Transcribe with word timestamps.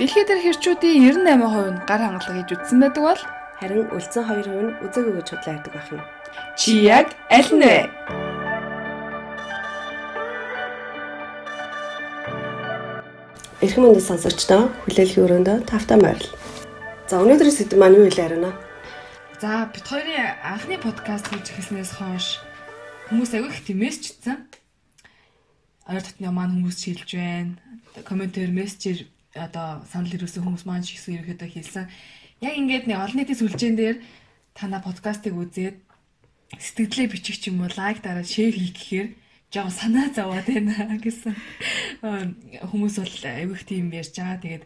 Дэлхийд 0.00 0.32
дэр 0.32 0.40
хэрчүүдийн 0.40 1.12
98% 1.12 1.76
нь 1.76 1.84
гар 1.84 2.00
хангалга 2.00 2.40
гэж 2.40 2.48
үзсэн 2.56 2.80
байдаг 2.80 3.04
бол 3.04 3.22
харин 3.60 3.84
үлдсэн 3.92 4.24
2% 4.32 4.48
нь 4.48 4.76
үзээгүй 4.80 5.12
гэж 5.20 5.28
худлаа 5.28 5.54
ярьдаг 5.60 5.72
байх 5.76 5.88
юм. 5.92 6.00
чи 6.56 6.72
яг 6.88 7.12
аль 7.28 7.52
нь 7.52 7.60
вэ? 7.60 7.84
Эрхэм 13.60 13.82
мэндийн 13.84 14.08
сонсогчдоо 14.08 14.72
хүлээлгийн 14.88 15.24
өрөөндөө 15.28 15.56
тавтаа 15.68 16.00
морил. 16.00 16.32
За 17.04 17.20
өнөөдрийн 17.20 17.52
сэдэв 17.60 17.76
маань 17.76 18.00
юу 18.00 18.08
вэ 18.08 18.24
арина? 18.24 18.56
За 19.36 19.68
бит 19.68 19.84
хоёрын 19.84 20.32
анхны 20.40 20.80
подкаст 20.80 21.28
хийж 21.28 21.52
эхэлснээс 21.52 22.00
хойш 22.00 22.40
хүмүүс 23.12 23.36
их 23.36 23.68
тэмээсчсэн. 23.68 24.48
Ойр 25.92 26.00
дотны 26.00 26.32
маань 26.32 26.56
хүмүүс 26.56 26.88
шилж 26.88 27.20
байна. 27.20 27.60
Комментээр 28.08 28.48
мессежээр 28.48 29.19
одоо 29.34 29.84
санал 29.86 30.14
ирүүлсэн 30.14 30.42
хүмүүс 30.42 30.64
маань 30.66 30.82
ч 30.82 30.98
гэсэн 30.98 31.22
ерөөхдөө 31.22 31.50
хэлсэн. 31.50 31.86
Яг 32.42 32.54
ингээд 32.56 32.84
нэг 32.90 32.98
олон 32.98 33.18
нийтийн 33.20 33.40
сүлжээн 33.40 33.76
дээр 33.78 33.96
танаа 34.56 34.80
подкастыг 34.82 35.34
үзээд 35.36 35.76
сэтгэлдээ 36.58 37.08
бичих 37.12 37.38
ч 37.38 37.54
юм 37.54 37.62
уу 37.62 37.70
лайк 37.70 38.02
дараад 38.02 38.26
шеэр 38.26 38.54
хийх 38.58 38.74
гэхээр 38.74 39.08
жоо 39.54 39.70
санаа 39.70 40.10
зовоод 40.10 40.46
байна 40.50 40.74
гэсэн 41.04 41.34
хүмүүс 42.70 42.94
бол 42.98 43.16
аягүй 43.30 43.58
тийм 43.62 43.94
ярьж 43.94 44.14
байгаа. 44.18 44.42
Тэгээд 44.42 44.64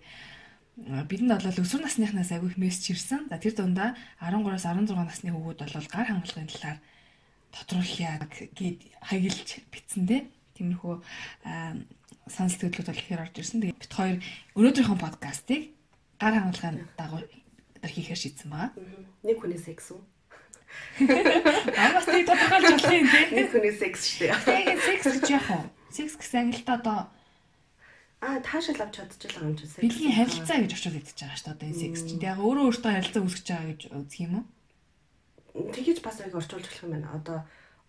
бидэнд 1.08 1.44
бол 1.44 1.60
өсвөр 1.60 1.82
насныхнаас 1.84 2.32
их 2.32 2.56
мессеж 2.56 2.96
ирсэн. 2.96 3.28
За 3.28 3.36
тэр 3.36 3.52
дундаа 3.52 3.96
13-аас 4.20 4.64
16 4.64 4.96
насны 4.96 5.30
хүүгүүд 5.32 5.60
бол 5.60 5.88
гар 5.92 6.08
хангалгын 6.08 6.48
талаар 6.48 6.78
тодруулъя 7.52 8.18
гэд 8.56 8.80
хаягилж 9.04 9.48
битсэн 9.72 10.04
дээ. 10.08 10.22
Тиймэрхүү 10.56 10.94
санал 12.28 12.52
сэтгэлүүд 12.52 12.88
бол 12.88 13.02
ихээр 13.02 13.24
орж 13.24 13.34
ирсэн. 13.38 13.60
Тэгээд 13.60 13.80
бит 13.80 13.92
хоёр 13.92 14.18
өнөөдрийнхөө 14.56 14.98
подкастыг 15.00 15.62
гар 16.20 16.34
хангалгын 16.34 16.88
дагуу 16.96 17.20
хийхээр 17.84 18.20
шийдсэн 18.20 18.48
байгаа. 18.50 18.70
Нэг 19.24 19.36
хүний 19.40 19.60
секс 19.60 19.92
үү? 19.92 20.00
Аа 21.78 21.92
бас 21.94 22.06
тийм 22.08 22.26
тодорхойлж 22.26 22.66
болох 22.74 22.92
юм 22.92 23.06
тий. 23.06 23.24
Нэг 23.34 23.48
хүний 23.52 23.74
секс 23.76 24.00
шүү 24.08 24.32
дээ. 24.32 24.40
Тэгээд 24.42 24.80
секс 24.82 25.04
гэж 25.20 25.28
яах 25.30 25.48
вэ? 25.52 25.68
Секс 25.94 26.14
гэсэн 26.18 26.40
ангилтаа 26.50 26.76
одоо 26.80 26.98
Аа 28.24 28.40
таашаал 28.40 28.88
авч 28.88 28.94
чадчихлаа 28.96 29.44
юм 29.52 29.56
чи 29.58 29.66
секс. 29.68 29.84
бэлгийн 29.84 30.16
харилцаа 30.16 30.58
гэж 30.64 30.72
очиод 30.72 30.96
идэж 30.96 31.18
байгаа 31.20 31.36
шүү 31.36 31.44
дээ 31.44 31.54
одоо 31.54 31.68
энэ 31.68 31.82
секс 31.84 32.00
чинь. 32.08 32.24
Яг 32.24 32.38
өөрөө 32.40 32.64
өөртөө 32.72 32.92
харилцаа 32.96 33.22
үүсгэж 33.22 33.46
байгаа 33.52 33.68
гэж 33.68 33.80
үзэх 33.92 34.20
юм 34.24 34.34
уу? 34.34 34.44
Тэгэж 35.76 35.98
бас 36.00 36.16
аяг 36.24 36.34
орчуулж 36.34 36.64
болох 36.64 36.82
юм 36.82 36.92
байна. 36.96 37.08
Одоо 37.14 37.38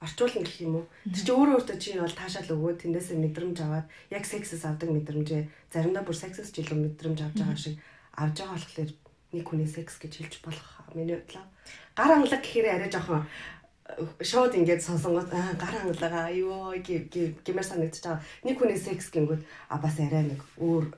орчуулна 0.04 0.44
гэх 0.44 0.60
юм 0.64 0.84
уу. 0.84 0.86
Тэр 1.08 1.24
чи 1.24 1.32
өөрөө 1.32 1.56
өөртөө 1.56 1.78
чи 1.80 1.90
бол 1.96 2.16
таашаал 2.16 2.52
өгөөд 2.56 2.82
тэндээсээ 2.84 3.18
мэдрэмж 3.22 3.58
аваад 3.64 3.88
яг 4.12 4.24
сексэс 4.28 4.64
авдаг 4.68 4.90
мэдрэмжээ 4.92 5.44
заримдаа 5.72 6.04
бүр 6.04 6.18
сексэс 6.20 6.52
ч 6.52 6.64
илүү 6.64 6.78
мэдрэмж 6.96 7.20
авч 7.24 7.38
байгаа 7.40 7.60
шиг 7.60 7.76
авж 8.16 8.36
байгаа 8.44 8.56
болохоор 8.60 8.92
нэг 9.36 9.46
хүний 9.48 9.70
секс 9.70 9.96
гэж 10.00 10.14
хэлж 10.20 10.34
болох 10.44 10.68
миний 10.96 11.16
бодлоо. 11.16 11.46
Гар 11.96 12.12
хангалаг 12.12 12.42
гэхээр 12.44 12.68
арай 12.76 12.90
жоохон 12.92 13.24
шууд 14.18 14.58
ингээд 14.58 14.82
сонсонгууд 14.82 15.30
аа 15.30 15.54
гар 15.62 15.78
хангалгаа 15.78 16.34
юу 16.34 16.74
гэмээр 16.74 17.70
санагдаж 17.70 18.02
байгаа. 18.02 18.26
Нэг 18.42 18.58
хүний 18.58 18.82
секс 18.82 19.14
гингүүд 19.14 19.46
а 19.70 19.78
бас 19.78 20.02
арай 20.02 20.26
нэг 20.26 20.42
өөр 20.58 20.90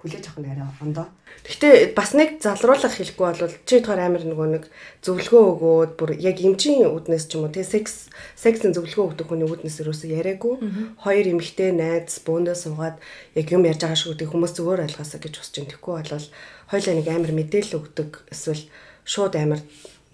хүлээж 0.00 0.24
авах 0.32 0.40
нь 0.40 0.48
арай 0.48 0.64
ондоо. 0.80 1.06
Гэхдээ 1.44 1.92
бас 1.92 2.16
нэг 2.16 2.40
залруулах 2.40 2.96
хэлэхгүй 2.96 3.26
бол 3.28 3.52
чи 3.68 3.76
тохоор 3.84 4.00
амар 4.08 4.24
нөгөө 4.24 4.48
нэг 4.56 4.64
зөвлөгөө 5.04 5.44
өгөөд 5.52 5.92
бүр 6.00 6.10
яг 6.16 6.40
эмчийн 6.40 6.88
үднэс 6.88 7.28
ч 7.28 7.36
юм 7.36 7.44
уу 7.44 7.52
тий 7.52 7.64
секс 7.64 8.08
сексийн 8.40 8.72
зөвлөгөө 8.72 9.04
өгдөг 9.20 9.28
хүний 9.28 9.44
үднэс 9.44 9.84
ерөөсөө 9.84 10.16
яриаггүй. 10.16 10.54
Хоёр 11.04 11.26
эмэгтэй 11.28 11.76
найз 11.76 12.24
бөөндөө 12.24 12.56
суугаад 12.56 12.96
яг 13.36 13.46
юм 13.52 13.68
ярьж 13.68 13.84
байгаа 13.84 14.00
шүү 14.00 14.16
дээ 14.16 14.32
хүмүүс 14.32 14.52
зүгээр 14.56 14.84
ойлгоосоо 14.88 15.20
гэж 15.20 15.34
босч 15.40 15.54
ин 15.60 15.68
тэгэхгүй 15.68 15.92
бол 15.92 16.28
хоёлаа 16.72 16.94
нэг 16.96 17.08
амар 17.12 17.32
мэдээлэл 17.36 17.78
өгдөг 17.84 18.10
эсвэл 18.32 18.64
шууд 19.04 19.36
амар 19.36 19.60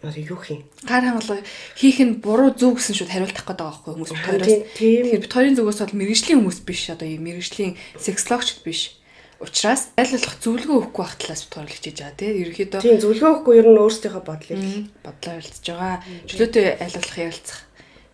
юу 0.03 0.41
хин. 0.41 0.65
Гар 0.89 1.05
хангалга 1.05 1.45
хийх 1.77 2.01
нь 2.01 2.21
буруу 2.25 2.57
зүг 2.57 2.81
гэсэн 2.81 2.97
шууд 2.97 3.13
хариулт 3.13 3.37
авах 3.37 3.53
гэдэг 3.53 3.61
байгаа 3.61 3.77
байхгүй 3.77 3.93
хүмүүс 3.93 4.13
хоёроос. 4.17 4.57
Тэгэхээр 4.81 5.21
бит 5.21 5.35
хоёрын 5.37 5.57
зүгээс 5.61 5.81
бол 5.85 5.99
мэрэгжлийн 6.01 6.39
хүмүүс 6.41 6.59
биш 6.65 6.83
одоо 6.89 7.09
ийм 7.09 7.23
мэрэгжлийн 7.29 7.77
сексологч 8.01 8.65
биш. 8.65 8.97
Учираас 9.41 9.93
аль 10.01 10.13
болох 10.13 10.37
зөвлөгөө 10.41 10.77
өгөхгүй 10.81 11.05
байх 11.05 11.17
талаас 11.21 11.45
бит 11.45 11.53
хоёр 11.53 11.69
хичээж 11.69 11.97
байгаа 12.01 12.17
тийм 12.17 12.35
ерөнхийдөө. 12.41 12.81
Тийм 12.81 13.01
зөвлөгөө 13.01 13.31
өгөхгүй 13.37 13.55
ер 13.61 13.69
нь 13.69 13.81
өөрсдийнхөө 13.81 14.25
бодлыг 14.25 14.61
бодлоо 15.05 15.33
ярилцж 15.37 15.67
байгаа. 15.69 15.97
Чөлөөтэй 16.29 16.67
аль 16.81 16.97
болох 16.97 17.17
ярилцах 17.21 17.61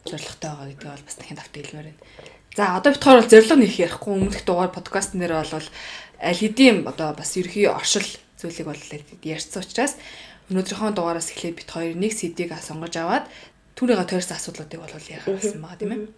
зорилготой 0.06 0.50
байгаа 0.50 0.66
гэдэг 0.70 0.90
бол 0.90 1.06
бас 1.06 1.16
дахин 1.18 1.38
давтаа 1.38 1.60
хэлмээр 1.62 1.86
байна. 1.86 2.02
За 2.56 2.64
одоо 2.78 2.90
бит 2.94 3.04
хоёр 3.04 3.18
бол 3.22 3.30
зорилго 3.30 3.56
нэх 3.58 3.74
ярихгүй 3.78 4.12
өмнөх 4.14 4.42
дугаар 4.46 4.72
подкаст 4.74 5.12
нэр 5.14 5.32
бол 5.34 5.50
аль 5.50 6.40
хэдийн 6.40 6.86
одоо 6.86 7.10
бас 7.14 7.30
ерхий 7.36 7.66
оршил 7.66 8.06
зүйлийг 8.38 8.66
бол 8.70 8.82
ярьсан 9.22 9.62
учраас 9.62 9.94
өнөөдрийнхөө 10.50 10.94
дугаараас 10.94 11.30
эхлээд 11.34 11.58
бит 11.58 11.70
хоёр 11.70 11.94
нэг 11.98 12.12
сэдвийг 12.14 12.54
сонгож 12.62 12.94
аваад 12.96 13.26
түүнийгээ 13.74 14.06
тойрсон 14.06 14.36
асуудлуудыг 14.38 14.80
бол 14.80 14.94
ярих 14.94 15.26
гэсэн 15.26 15.60
байгаа 15.60 15.80
тийм 15.80 15.92
ээ. 15.92 16.08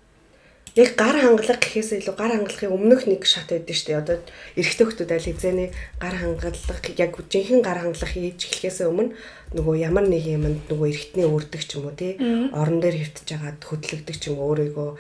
Яг 0.76 0.94
гар 0.94 1.16
хангалга 1.16 1.58
гэхээс 1.58 1.90
илүү 1.96 2.14
гар 2.14 2.32
хангалгын 2.36 2.70
өмнөх 2.70 3.08
нэг 3.08 3.24
шат 3.24 3.50
байдаг 3.50 3.74
шүү 3.74 3.88
дээ. 3.88 3.98
Одоо 3.98 4.16
эрэгтэй 4.54 4.84
хүмүүс 4.84 5.10
аль 5.10 5.26
хэзээний 5.26 5.68
гар 5.98 6.14
хангалга 6.14 6.92
яг 6.92 7.12
жинхэнэ 7.18 7.64
гар 7.66 7.78
хангалга 7.82 8.06
хийж 8.14 8.40
эхлэхээс 8.46 8.86
өмнө 8.86 9.16
нөгөө 9.58 9.74
ямар 9.80 10.06
нэг 10.06 10.22
юмд 10.28 10.62
нөгөө 10.68 10.86
эрэгтний 10.92 11.26
үрдэг 11.26 11.62
ч 11.64 11.80
юм 11.80 11.88
уу 11.88 11.96
тий 11.96 12.14
орон 12.52 12.78
дээр 12.84 13.00
хөвтөж 13.00 13.26
хагаад 13.26 13.58
хөдлөгдөг 13.64 14.16
ч 14.20 14.24
юм 14.28 14.38
өөрийгөө 14.44 14.90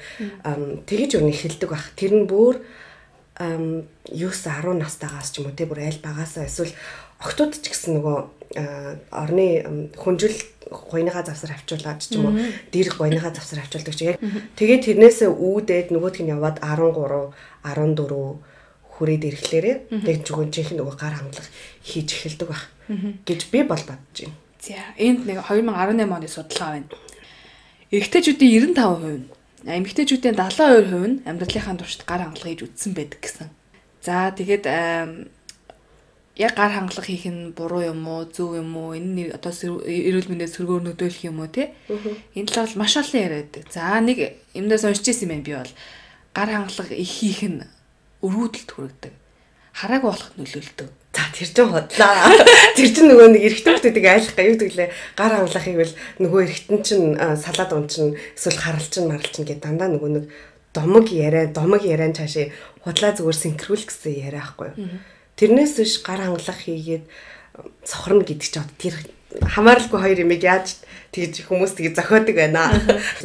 тэгэж 0.88 1.10
өрнө 1.20 1.30
эхэлдэг 1.36 1.68
баг. 1.68 1.84
Тэр 1.94 2.12
нь 2.16 2.26
бүр 2.26 2.64
9 3.38 3.86
10 4.18 4.82
настайгаас 4.82 5.30
ч 5.30 5.44
юм 5.44 5.52
уу 5.52 5.54
тий 5.54 5.68
бүр 5.68 5.84
аль 5.84 6.00
багаасаа 6.02 6.48
эсвэл 6.48 6.74
октод 7.22 7.54
ч 7.54 7.70
гэсэн 7.70 8.00
нөгөө 8.00 8.37
орны 8.56 9.90
хүнжил 9.96 10.36
гойныхаа 10.68 11.24
завсар 11.24 11.52
авчуулаад 11.52 12.00
ч 12.00 12.16
юм 12.16 12.32
уу 12.32 12.34
дэрх 12.72 12.96
гойныхаа 12.96 13.32
завсар 13.32 13.60
авчуулдаг 13.60 13.94
чи 13.96 14.12
яг 14.12 14.20
тэгээд 14.56 14.84
тэрнээсээ 14.88 15.28
үүдээд 15.28 15.92
нөгөөх 15.92 16.20
нь 16.24 16.32
яваад 16.32 16.60
13 16.64 16.96
14 16.96 18.40
хүрээд 18.98 19.22
ирэхлээрээ 19.30 19.76
тэг 20.02 20.16
зүгэн 20.26 20.50
чих 20.50 20.72
нөгөө 20.72 20.96
гар 20.96 21.14
хангалах 21.20 21.48
хийж 21.84 22.08
эхэлдэг 22.18 22.48
баг 22.48 22.62
гэж 23.28 23.40
би 23.52 23.62
бол 23.62 23.84
бодож 23.84 24.16
байна. 24.16 24.36
За 24.58 24.74
энд 24.98 25.22
нэг 25.28 25.38
2018 25.46 26.08
оны 26.08 26.28
судалгаа 26.28 26.70
байна. 26.82 26.88
Эрэгтэйчүүдийн 27.94 28.74
95% 28.74 29.06
нь 29.06 29.26
эмэгтэйчүүдийн 29.70 30.34
70% 30.34 31.06
нь 31.06 31.20
амьдралынхаа 31.28 31.78
туршид 31.78 32.02
гар 32.08 32.26
хангалах 32.26 32.48
хийж 32.50 32.62
үтсэн 32.66 32.92
байдаг 32.96 33.20
гэсэн. 33.22 33.48
За 34.02 34.34
тэгээд 34.34 34.64
яг 36.38 36.54
гар 36.54 36.70
хангалах 36.70 37.06
хийх 37.10 37.26
нь 37.26 37.50
буруу 37.50 37.82
юм 37.82 38.06
уу, 38.06 38.24
зөв 38.30 38.54
юм 38.54 38.70
уу? 38.78 38.94
Энэ 38.94 39.34
одоо 39.34 39.50
эрүүл 39.50 40.30
мэндийн 40.30 40.54
сөргөөр 40.54 40.82
нөдөөлөх 40.86 41.26
юм 41.26 41.42
уу 41.42 41.50
те? 41.50 41.74
Энэ 42.38 42.46
талаар 42.46 42.78
маш 42.78 42.94
олон 42.94 43.18
яриад. 43.18 43.52
За 43.74 43.98
нэг 43.98 44.38
юмдаас 44.54 44.86
уншижсэн 44.86 45.34
юм 45.34 45.42
би 45.42 45.58
бол. 45.58 45.74
Гар 46.32 46.48
хангалах 46.54 46.94
их 46.94 47.10
хийх 47.10 47.42
нь 47.42 47.66
өргөдөлт 48.22 48.70
хүргэдэг. 48.70 49.14
Хараагүй 49.74 50.10
болоход 50.10 50.34
нөлөөлдөг. 50.38 50.88
За 51.14 51.22
тэр 51.34 51.48
чинь 51.50 51.70
бодлаа. 51.70 52.30
Тэр 52.78 52.88
чинь 52.94 53.10
нөгөө 53.10 53.28
нэг 53.34 53.42
эрэгтэй 53.42 53.74
хүмүүсийг 53.74 54.06
айлах 54.06 54.34
гэх 54.38 54.46
юу 54.46 54.58
гэвэл 54.62 54.94
гар 55.18 55.32
хангалахыг 55.34 55.76
бол 55.82 55.94
нөгөө 56.22 56.40
эрэгтэн 56.46 56.78
чинь 56.86 57.06
салаад 57.18 57.70
ун 57.74 57.86
чинь 57.90 58.14
эсвэл 58.38 58.58
харалч 58.62 58.94
нь 59.02 59.10
маралч 59.10 59.34
нь 59.38 59.46
гэдэг 59.46 59.62
дандаа 59.62 59.90
нөгөө 59.90 60.10
нэг 60.14 60.24
домог 60.74 61.06
яриа, 61.10 61.50
домог 61.50 61.82
яриан 61.82 62.14
цаашаа 62.14 62.50
худлаа 62.86 63.12
зүгээр 63.14 63.38
синхруулах 63.38 63.90
гэсэн 63.90 64.14
яриа 64.14 64.42
байхгүй 64.46 64.66
юу? 64.78 64.98
Тэрнээс 65.38 65.78
биш 65.78 66.02
гар 66.02 66.26
хангалах 66.26 66.60
хийгээд 66.66 67.04
цохорно 67.86 68.26
гэдэг 68.26 68.42
чинь 68.42 68.74
тэр 68.74 68.94
хамааралгүй 69.28 70.00
хоёр 70.02 70.18
юмыг 70.26 70.42
яаж 70.42 70.82
тэгж 71.12 71.46
хүмүүс 71.46 71.76
тэгээ 71.76 71.94
зохиодог 71.94 72.36
байна. 72.36 72.74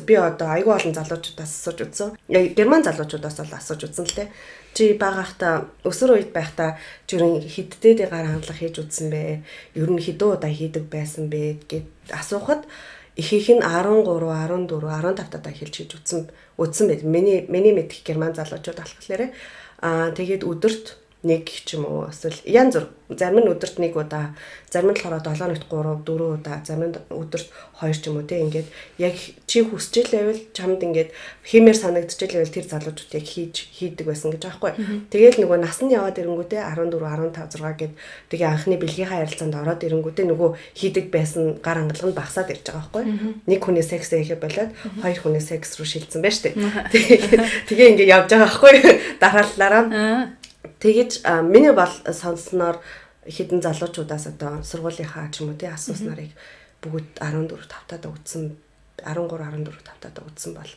Би 0.08 0.14
одоо 0.20 0.52
айгүй 0.52 0.74
олон 0.76 0.94
залуучуудаас 0.94 1.52
асууж 1.52 1.80
үзсэн. 1.90 2.10
Яг 2.30 2.54
герман 2.54 2.84
залуучуудаас 2.84 3.38
бол 3.40 3.56
асууж 3.58 3.82
үзсэн 3.88 4.06
л 4.06 4.16
те. 4.16 4.30
Чи 4.78 4.94
багахта 4.94 5.70
өсөр 5.88 6.20
үед 6.20 6.30
байхдаа 6.36 6.78
нь 7.10 7.42
хиддээ 7.44 8.10
гар 8.10 8.30
хангалах 8.30 8.60
хийж 8.60 8.78
үзсэн 8.78 9.08
бэ? 9.10 9.42
Ер 9.80 9.90
нь 9.90 10.02
хэдэн 10.02 10.30
удаа 10.38 10.52
хийдэг 10.52 10.86
байсан 10.92 11.34
бэ 11.34 11.66
гэд 11.66 11.88
асуухад 12.12 12.68
ихийнх 13.16 13.58
нь 13.58 13.64
13, 13.64 14.06
14, 14.06 14.70
15 14.70 15.34
татаа 15.34 15.54
хэлж 15.54 15.74
хийж 15.82 15.92
үзсэн 15.98 16.22
үзсэн 16.60 16.88
байт. 16.92 17.04
Миний 17.04 17.46
миний 17.48 17.72
мэдих 17.72 18.04
герман 18.04 18.36
залуучууд 18.36 18.80
болохоор 18.80 19.32
аа 19.84 20.12
тэгээд 20.16 20.44
өдөрт 20.48 21.03
нэг 21.24 21.48
ч 21.48 21.80
юм 21.80 21.88
уу 21.88 22.12
эсвэл 22.12 22.36
янз 22.44 22.76
бүр 22.76 22.88
зарим 23.16 23.40
нь 23.44 23.52
өдөрт 23.52 23.80
нэг 23.80 23.96
удаа 23.96 24.36
зарим 24.68 24.92
нь 24.92 25.00
болохоор 25.00 25.24
7 25.24 25.56
нэгт 25.56 25.72
3 25.72 26.04
4 26.04 26.36
удаа 26.36 26.58
зарим 26.68 26.92
нь 26.92 27.00
өдөрт 27.08 27.48
2 27.80 27.96
ч 27.96 28.12
юм 28.12 28.20
уу 28.20 28.28
те 28.28 28.44
ингээд 28.44 28.68
яг 29.00 29.16
чи 29.48 29.64
хүсэж 29.64 30.12
лээвэл 30.12 30.42
чамд 30.52 30.84
ингээд 30.84 31.16
хэмээр 31.48 31.78
санагдаж 31.80 32.20
лээвэл 32.20 32.52
тэр 32.52 32.68
залуучууд 32.68 33.16
яг 33.16 33.24
хийж 33.24 33.56
хийдэг 33.72 34.06
байсан 34.08 34.36
гэж 34.36 34.44
аахгүй. 34.52 34.72
Тэгээд 35.16 35.40
нөгөө 35.40 35.60
нас 35.64 35.80
нь 35.80 35.96
яваад 35.96 36.20
ирэнгүүтээ 36.20 36.60
14 36.60 36.92
15 36.92 37.56
6 37.56 37.80
гэд 37.80 37.94
тэгээ 38.28 38.50
анхны 38.52 38.76
бэлгийнхаа 38.84 39.24
ярилцаанд 39.24 39.56
ороод 39.56 39.80
ирэнгүүтээ 39.80 40.26
нөгөө 40.28 40.50
хийдэг 40.76 41.06
байсан 41.08 41.64
гар 41.64 41.80
хангалга 41.80 42.08
нь 42.12 42.20
багасаад 42.20 42.52
ирж 42.52 42.68
байгаа 42.68 42.84
байхгүй. 42.84 43.04
Нэг 43.48 43.60
хүний 43.64 43.86
секс 43.86 44.12
хийхэ 44.12 44.44
болоод 44.44 44.72
хоёр 45.00 45.20
хүний 45.24 45.44
секс 45.44 45.80
руу 45.80 45.88
шилжсэн 45.88 46.20
байна 46.20 46.36
штэ. 46.36 46.52
Тэгээ 47.72 47.92
ингээ 47.96 48.12
явж 48.12 48.28
байгаа 48.28 48.48
байхгүй. 48.52 48.76
Дараалалаараа 49.24 49.84
Тэгэж 50.84 51.24
миний 51.48 51.72
бол 51.72 51.88
сонссноор 52.04 52.84
хідэн 53.24 53.64
залуучуудаас 53.64 54.28
одоо 54.36 54.60
сургуулийнхаа 54.68 55.32
ч 55.32 55.40
юм 55.40 55.56
уу 55.56 55.60
тий 55.60 55.72
асуус 55.72 56.04
нарыг 56.04 56.36
бүгд 56.84 57.24
14 57.24 57.72
тавтаад 57.72 58.04
өгсөн 58.12 58.60
13 59.00 59.32
14 59.32 59.80
тавтаад 59.80 60.18
өгсөн 60.28 60.52
бол 60.60 60.72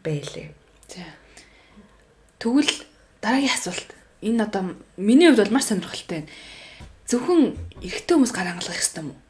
бэлээ. 0.00 0.48
За. 0.88 1.04
Тэгвэл 2.40 2.72
дараагийн 3.20 3.52
асуулт. 3.52 3.88
Энэ 4.24 4.48
одоо 4.48 4.80
миний 4.96 5.28
хувьд 5.28 5.44
бол 5.44 5.60
маш 5.60 5.68
сонирхолтой 5.68 6.24
байна. 6.24 6.32
Зөвхөн 7.04 7.52
эрэгтэй 7.84 8.16
хүмүүс 8.16 8.32
гар 8.32 8.48
хангалах 8.48 8.72
хэрэгтэй 8.72 9.04
юм 9.04 9.12
уу? 9.12 9.20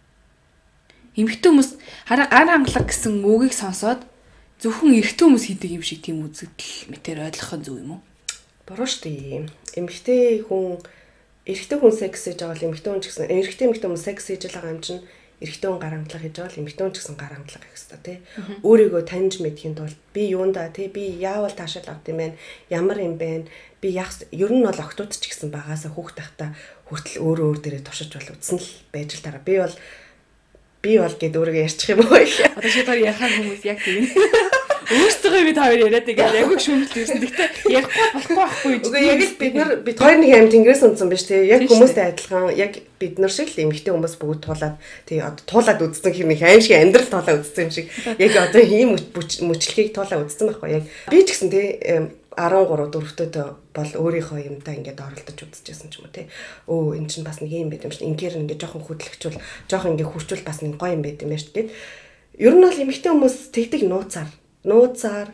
Эмэгтэй 1.19 1.50
хүмүүс 1.50 1.70
хараа 2.06 2.31
гар 2.31 2.49
хангалах 2.55 2.87
гэсэн 2.87 3.19
үгийг 3.26 3.50
сонсоод 3.50 4.06
зөвхөн 4.62 4.94
эрэгтэй 4.94 5.26
хүмүүс 5.26 5.46
хийдэг 5.50 5.70
юм 5.75 5.82
шиг 5.82 6.06
тийм 6.06 6.22
үзэгдэл 6.22 6.94
мэтэр 6.94 7.26
ойлгох 7.26 7.58
нь 7.58 7.66
зөв 7.66 7.82
юм 7.82 7.99
уу? 7.99 8.02
Буруу 8.64 8.88
шүү 8.88 9.05
дээ. 9.05 9.44
Эмэгтэй 9.76 10.40
хүн 10.49 10.81
эрэгтэй 11.44 11.78
хүн 11.78 11.93
секс 11.93 12.25
хийж 12.25 12.40
байгаа 12.40 12.56
бол 12.56 12.66
эмэгтэй 12.72 12.90
хүн 12.96 13.02
ч 13.05 13.06
гэсэн 13.12 13.28
эрэгтэй 13.28 13.66
эмэгтэй 13.69 13.88
хүн 13.93 14.00
секс 14.00 14.25
хийж 14.32 14.43
байгаа 14.49 14.72
юм 14.72 14.81
чинь 14.81 15.05
эрэгтэй 15.44 15.69
хүн 15.69 15.82
гар 15.84 15.93
хангалах 15.93 16.25
хийж 16.25 16.34
байгаа 16.40 16.49
бол 16.49 16.61
эмэгтэй 16.64 16.84
хүн 16.88 16.94
ч 16.94 16.99
гэсэн 17.05 17.16
гар 17.20 17.32
хангалах 17.37 17.64
их 17.69 17.76
хэвээр 17.76 18.00
тий. 18.00 18.19
Өөрийгөө 18.64 19.02
таньж 19.05 19.34
мэдхийн 19.44 19.76
тулд 19.76 19.99
би 20.16 20.22
юундаа 20.32 20.72
тий 20.72 20.88
би 20.88 21.05
яавал 21.20 21.52
таашаал 21.52 21.93
авт 21.93 22.08
юм 22.08 22.25
бэ? 22.25 22.40
Ямар 22.72 22.99
юм 23.05 23.20
бэ? 23.20 23.52
Би 23.84 23.88
яг 23.93 24.08
ер 24.32 24.49
нь 24.49 24.64
бол 24.64 24.81
октод 24.81 25.12
ч 25.12 25.28
гэсэн 25.28 25.52
багаасаа 25.52 25.93
хүүхд 25.93 26.16
тахта 26.16 26.56
хүртэл 26.88 27.20
өөрөө 27.20 27.46
өөр 27.52 27.58
дээрээ 27.61 27.84
тушиж 27.84 28.16
бол 28.16 28.32
үтсэн 28.32 28.56
л 28.56 28.70
байж 28.88 29.12
л 29.12 29.25
тараа. 29.28 29.44
Би 29.44 29.61
бол 29.61 29.76
би 30.81 30.93
бол 30.96 31.16
гэд 31.20 31.37
өөрийгөө 31.37 31.64
ярьчих 31.69 31.93
юм 31.93 32.00
уу? 32.00 32.16
Одоо 32.16 32.70
шийдвэр 32.72 33.05
яхаа 33.12 33.28
хүмүүс 33.28 33.62
яг 33.69 33.84
тийм. 33.84 34.08
Өөрсдөө 34.94 35.43
бид 35.50 35.58
хоёр 35.58 35.81
яриад 35.91 36.06
байгаа 36.06 36.38
яг 36.38 36.50
шүүмжлэл 36.55 37.02
ирсэн. 37.02 37.20
Гэхдээ 37.25 37.49
ярихгүй 37.75 38.06
болохгүй 38.14 38.37
байхгүй? 38.38 38.73
Үгүй 38.87 39.02
яг 39.02 39.20
л 39.25 39.35
бид 39.43 39.55
нар 39.58 39.70
бид 39.82 39.99
хоёр 39.99 40.19
нэг 40.23 40.32
аим 40.35 40.49
тэнгэрээс 40.55 40.85
унтсан 40.87 41.11
биз 41.11 41.25
тий. 41.26 41.41
Яг 41.50 41.67
хүмүүстэй 41.67 42.05
адилхан 42.14 42.55
яг 42.55 42.73
бид 43.02 43.19
нар 43.19 43.32
шиг 43.35 43.50
л 43.50 43.62
эмгтэй 43.67 43.91
хүмүүс 43.91 44.14
бүгд 44.23 44.41
туулаад 44.46 44.76
тий 45.08 45.19
одоо 45.19 45.43
туулаад 45.44 45.82
үзсэн 45.82 46.14
хэрэг 46.14 46.43
аим 46.46 46.62
шиг 46.62 46.79
амьдрал 46.79 47.11
туулаад 47.11 47.43
үзсэн 47.43 47.64
юм 47.67 47.73
шиг. 47.75 47.87
Яг 48.23 48.32
одоо 48.38 48.62
ийм 48.62 48.94
мөчлөгийг 48.94 49.91
туулаад 49.91 50.31
үзсэн 50.31 50.46
байхгүй 50.55 50.70
яг. 50.79 50.85
Би 51.11 51.19
ч 51.26 51.35
гэсэн 51.35 51.50
тий 51.50 51.67
13 52.35 52.90
дөрөвтөд 52.90 53.35
бол 53.75 53.90
өөрийнхөө 53.94 54.38
юмдаа 54.50 54.75
ингээд 54.75 54.99
оролдож 54.99 55.38
үзчихсэн 55.38 55.90
ч 55.90 56.02
юм 56.02 56.11
уу 56.11 56.14
тий. 56.14 56.26
Өө 56.67 56.99
эн 56.99 57.06
чинь 57.06 57.26
бас 57.26 57.38
нэг 57.38 57.50
юм 57.55 57.70
байт 57.70 57.87
юм 57.87 57.94
шиг. 57.94 58.06
Ингээр 58.11 58.43
ингээд 58.43 58.62
жоохон 58.62 58.82
хөдлөгчүүл, 58.82 59.38
жоохон 59.70 59.94
ингээд 59.94 60.11
хурцуул 60.11 60.43
бас 60.43 60.58
нэг 60.62 60.75
гоё 60.75 60.99
юм 60.99 61.06
байт 61.06 61.23
юм 61.23 61.31
байна 61.31 61.43
шүү 61.43 61.55
дээ. 61.55 61.70
Ер 62.43 62.55
нь 62.58 62.64
бол 62.67 62.75
эмэгтэй 62.75 63.11
хүмүүс 63.14 63.37
тэгдэг 63.55 63.82
нууцаар 63.87 64.26
нууцаар 64.64 65.28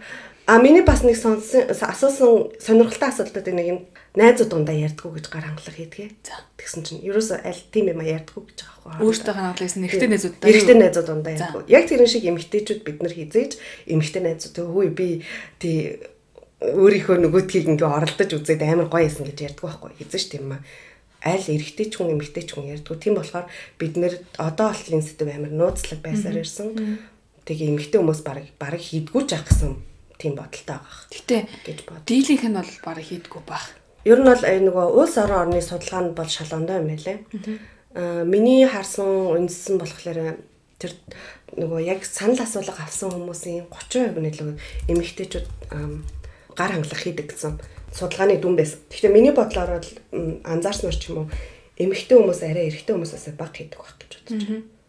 а 0.46 0.58
миний 0.58 0.82
бас 0.82 1.02
нэг 1.06 1.16
сонсон 1.16 1.70
асуусан 1.70 2.50
сонирхолтой 2.58 3.08
асуултууд 3.08 3.48
нэг 3.54 3.66
юм 3.70 3.80
найзууд 4.18 4.50
дундаа 4.50 4.74
ярьдгүү 4.74 5.22
гэж 5.22 5.26
гар 5.30 5.46
хангалах 5.46 5.78
хийдгээ. 5.78 6.10
За 6.26 6.42
тэгсэн 6.58 6.82
чинь 6.82 7.04
ерөөсөө 7.06 7.38
аль 7.46 7.62
тийм 7.70 7.94
юм 7.94 8.02
а 8.02 8.10
ярьдгүү 8.10 8.42
гэж 8.50 8.58
байгаа 8.66 8.98
байхгүй. 8.98 9.06
Өөртөө 9.06 9.34
хангалахсан 9.38 9.86
эрэгтэй 9.86 10.10
найзуудаа. 10.10 10.50
Эрэгтэй 10.50 10.76
найзууд 10.82 11.06
дундаа 11.06 11.32
ярьдгүү. 11.38 11.62
Яг 11.70 11.84
тэрэн 11.86 12.10
шиг 12.10 12.24
эмэгтэйчүүд 12.26 12.80
бид 12.82 12.98
нар 13.06 13.14
хизээж 13.14 13.52
эмэгтэй 13.86 14.22
найзууд 14.26 14.56
хөөе 14.58 14.90
би 14.90 15.06
тий 15.62 16.02
өөрийнхөө 16.58 17.16
нөгөөдхийг 17.22 17.70
ингээ 17.70 17.86
оролдож 17.86 18.30
үзээд 18.34 18.66
амар 18.66 18.90
гоё 18.90 19.06
юмсан 19.06 19.30
гэж 19.30 19.38
ярьдгүү 19.54 19.66
байхгүй. 19.70 19.90
Хизээж 20.02 20.26
тийм 20.34 20.58
аа 20.58 20.60
аль 21.22 21.46
эрэгтэй 21.46 21.86
ч 21.86 21.94
хүн 21.94 22.18
эмэгтэй 22.18 22.44
ч 22.48 22.58
хүн 22.58 22.74
ярьдгүү. 22.74 22.98
Тийм 22.98 23.14
болохоор 23.14 23.46
бид 23.78 23.94
нэр 23.94 24.18
одоо 24.42 24.74
болтлын 24.74 25.06
сэдв 25.06 25.30
амар 25.30 25.54
нууцлаг 25.54 26.02
байсаар 26.02 26.42
ирсэн 26.42 26.98
тэгээ 27.50 27.70
эмэгтэй 27.74 27.98
хүмүүс 27.98 28.22
баг 28.22 28.46
баг 28.62 28.78
хийдгүү 28.78 29.22
ч 29.26 29.34
ах 29.34 29.42
гэсэн 29.50 29.74
тийм 30.22 30.38
бодолтой 30.38 30.78
байгаа. 30.78 30.98
Гэтэ 31.10 31.36
гэж 31.66 31.78
бод. 31.82 32.06
Дийлийнх 32.06 32.46
нь 32.46 32.54
бол 32.54 32.72
баг 32.86 32.98
хийдгүү 33.02 33.42
баг. 33.42 33.64
Ер 34.06 34.22
нь 34.22 34.30
бол 34.30 34.38
нөгөө 34.38 34.86
улс 34.94 35.18
орон 35.18 35.50
орны 35.50 35.58
судалгаа 35.58 36.02
нь 36.06 36.14
бол 36.14 36.30
шалгоондоо 36.30 36.78
юм 36.78 36.88
байлээ. 36.94 37.18
Аа 37.98 38.22
миний 38.22 38.62
харсан 38.70 39.34
үндэссэн 39.34 39.82
болохоор 39.82 40.38
тэр 40.78 40.92
нөгөө 41.58 41.80
яг 41.82 42.06
санал 42.06 42.38
асуулга 42.38 42.86
авсан 42.86 43.10
хүмүүсийн 43.10 43.66
30% 43.66 44.14
нь 44.14 44.30
илүү 44.30 44.50
эмэгтэйчүүд 44.86 45.46
гар 46.54 46.70
хангалах 46.70 47.02
хийдэг 47.02 47.34
гэсэн 47.34 47.58
судалгааны 47.90 48.38
дүн 48.38 48.54
байсан. 48.54 48.78
Тэгэхээр 48.88 49.16
миний 49.16 49.34
бодлоор 49.34 49.82
бол 49.82 49.90
анзаарснаар 50.46 50.96
ч 50.96 51.10
юм 51.10 51.26
уу 51.26 51.28
эмэгтэй 51.76 52.16
хүмүүс 52.16 52.40
арай 52.46 52.70
эрэгтэй 52.70 52.94
хүмүүсээс 52.94 53.34
бага 53.34 53.56
хийдэг 53.58 53.80
байх 53.80 53.96
гэж 53.98 54.12
бодож 54.22 54.40
байна. 54.46 54.79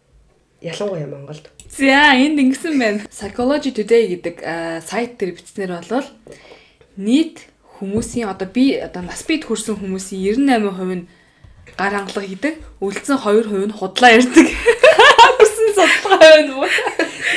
Ялангуяа 0.61 1.09
Монголд. 1.09 1.49
За 1.73 2.13
энд 2.13 2.37
ингэсэн 2.37 2.77
байна. 2.77 3.01
Psychology 3.09 3.73
Today 3.73 4.13
гэдэг 4.13 4.45
сайт 4.85 5.17
дээр 5.17 5.33
бичснээр 5.33 5.81
бол 5.89 6.05
нийт 7.01 7.49
хүмүүсийн 7.81 8.29
одоо 8.29 8.45
би 8.45 8.77
одоо 8.77 9.01
нас 9.01 9.25
бид 9.25 9.49
хүрсэн 9.49 9.81
хүмүүсийн 9.81 10.37
98% 10.37 11.01
нь 11.01 11.09
гар 11.73 11.93
хангалга 11.97 12.21
хийдэг. 12.21 12.61
Үлдсэн 12.77 13.17
2% 13.17 13.73
нь 13.73 13.73
худлаа 13.73 14.13
ярьдаг. 14.13 14.47
Гэсэн 15.41 15.67
судалгаа 15.73 16.19
байна 16.21 16.53
уу? 16.61 16.69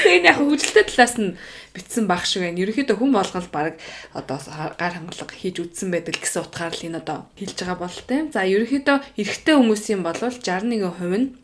Тэгээ 0.04 0.28
яг 0.28 0.36
хөгжилтэй 0.36 0.84
талаас 0.84 1.16
нь 1.16 1.32
битсэн 1.72 2.04
баг 2.04 2.28
шиг 2.28 2.44
байна. 2.44 2.60
Ерөнхийдөө 2.60 2.96
хүн 3.00 3.12
болгол 3.16 3.48
баг 3.48 3.80
одоо 4.12 4.36
гар 4.76 4.92
хангалга 5.00 5.32
хийж 5.32 5.64
үтсэн 5.64 5.88
байдаг 5.88 6.20
гэсэн 6.20 6.44
утгаар 6.44 6.76
л 6.76 6.86
энэ 6.92 7.00
одоо 7.00 7.24
хэлж 7.40 7.56
байгаа 7.56 7.80
болтой. 7.80 8.28
За 8.28 8.44
ерөнхийдөө 8.44 9.16
эрэгтэй 9.16 9.54
хүмүүсийн 9.56 10.04
бол 10.04 10.12
61% 10.12 10.76
нь 11.16 11.43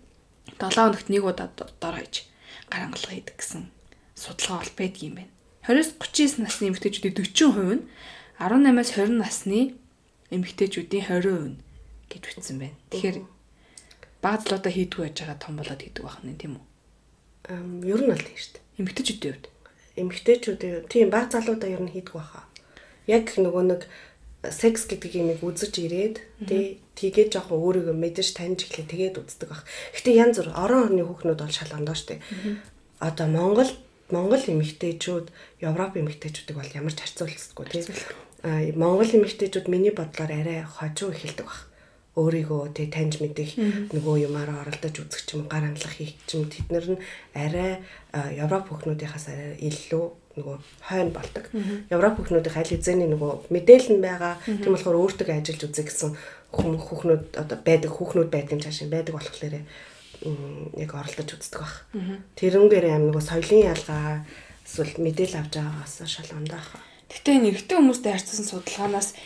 7 0.60 0.76
хоногт 0.76 1.08
нэг 1.08 1.24
удаа 1.24 1.48
дор 1.56 1.94
хаяж 1.96 2.28
гар 2.68 2.80
хангалга 2.84 3.16
хийдэг 3.16 3.36
гэсэн 3.40 3.72
судалгаа 4.14 4.60
бол 4.60 4.74
байдаг 4.76 5.02
юм 5.02 5.14
байна. 5.16 5.32
20-39 5.64 6.44
насны 6.44 6.64
эмэгтэйчүүдийн 6.68 7.14
40% 7.16 7.76
нь 7.76 7.84
18-аас 8.40 8.90
20 8.96 9.16
насны 9.16 9.60
эмэгтэйчүүдийн 10.30 11.04
20% 11.08 11.48
нь 11.48 11.58
гэж 12.12 12.22
бичсэн 12.24 12.56
байна. 12.60 12.76
Тэгэхээр 12.92 13.18
баг 14.20 14.40
залуудаа 14.44 14.72
хийдгүү 14.72 15.02
байж 15.04 15.16
байгаа 15.20 15.38
том 15.40 15.54
болоод 15.56 15.80
хийдэг 15.80 16.04
байх 16.04 16.20
нь 16.20 16.36
тийм 16.36 16.52
үү? 16.60 16.64
Ам 17.52 17.80
ер 17.84 18.00
нь 18.04 18.10
бол 18.12 18.20
тийм 18.20 18.36
шүү 18.36 18.52
дээ. 18.52 18.64
Эмэгтэйчүүдийн 18.80 19.34
хувьд. 19.34 19.46
Эмэгтэйчүүдийн 20.00 20.76
тийм 20.92 21.08
баг 21.08 21.26
залуудаа 21.32 21.70
ер 21.72 21.82
нь 21.84 21.92
хийдгүү 21.94 22.16
баха. 22.20 22.44
Яг 23.08 23.26
нөгөө 23.32 23.64
нэг 23.64 23.82
секс 24.48 24.88
гэдэг 24.88 25.12
юм 25.20 25.28
үзэж 25.37 25.75
ирээд 25.84 26.16
тий 26.48 26.81
тэгээ 26.96 27.28
жоохон 27.28 27.60
өөрийгөө 27.60 27.96
мэдэж 27.96 28.28
таньж 28.40 28.64
эхлэе 28.64 28.88
тэгээд 28.88 29.20
үздэг 29.20 29.52
баг. 29.52 29.69
Гэтэ 29.92 30.16
янз 30.16 30.40
бүр 30.40 30.48
орон 30.56 30.88
орны 30.88 31.04
хүүхнүүд 31.04 31.40
бол 31.44 31.52
шалгандаа 31.52 31.92
штэ. 31.92 32.25
Одоо 33.04 33.28
Монгол 33.28 33.69
Монгол 34.10 34.42
эмэгтэйчүүд, 34.42 35.31
Европ 35.62 35.94
эмэгтэйчүүдийг 35.94 36.56
бол 36.58 36.72
ямар 36.74 36.94
ч 36.96 37.05
харьцуулахгүй 37.05 37.67
тий. 37.69 37.84
А 38.43 38.58
Монгол 38.74 39.06
эмэгтэйчүүд 39.06 39.70
миний 39.70 39.94
бодлоор 39.94 40.32
арай 40.34 40.67
хожуу 40.67 41.15
эхэлдэг 41.15 41.46
баг. 41.46 41.70
Өөрийгөө 42.19 42.74
тий 42.74 42.91
таньж 42.91 43.22
мэдэх 43.22 43.55
нөгөө 43.94 44.26
юмараа 44.26 44.67
оролдож 44.67 44.98
үзэх 44.98 45.22
ч 45.31 45.38
юм 45.38 45.46
гар 45.46 45.62
хангалах 45.62 45.94
хийх 45.94 46.19
ч 46.26 46.43
юм 46.43 46.50
тэднэр 46.50 46.98
нь 46.98 47.03
арай 47.38 47.86
Европ 48.34 48.67
хүүхнүүдийнхаас 48.67 49.31
арай 49.31 49.55
илүү 49.62 50.05
нөгөө 50.39 50.56
хойно 50.87 51.10
болдог. 51.10 51.44
Европ 51.91 52.15
хүүхнүүдийн 52.22 52.58
аль 52.58 52.70
хэзээний 52.70 53.08
нөгөө 53.10 53.51
мэдээлэл 53.51 53.94
нь 53.99 54.05
байгаа. 54.05 54.34
Тийм 54.46 54.72
болохоор 54.75 55.01
өөртөө 55.03 55.27
ажиллаж 55.34 55.63
үзье 55.67 55.84
гэсэн 55.87 56.10
хүүхнүүд 56.55 57.25
одоо 57.34 57.58
байдаг 57.58 57.91
хүүхнүүд 57.91 58.31
байдаг 58.31 58.55
юм 58.55 58.63
цаашаа 58.63 58.89
байдаг 58.91 59.15
болохоор 59.19 59.67
яг 60.77 60.91
оролдож 60.94 61.31
үздэг 61.34 61.60
баг. 61.60 61.75
Тэрнгээр 62.39 62.87
аим 62.94 63.05
нөгөө 63.10 63.25
соёлын 63.25 63.69
ялгаа 63.75 64.22
эсвэл 64.63 65.03
мэдээлэл 65.03 65.41
авч 65.41 65.53
байгаагаас 65.58 65.94
шалгандаа 66.06 66.60
ах. 66.60 66.79
Гэтэ 67.10 67.34
энэ 67.41 67.49
эрэгтэй 67.51 67.77
хүмүүстэй 67.81 68.13
харьцсан 68.15 68.46
судалгаанаас 68.46 69.19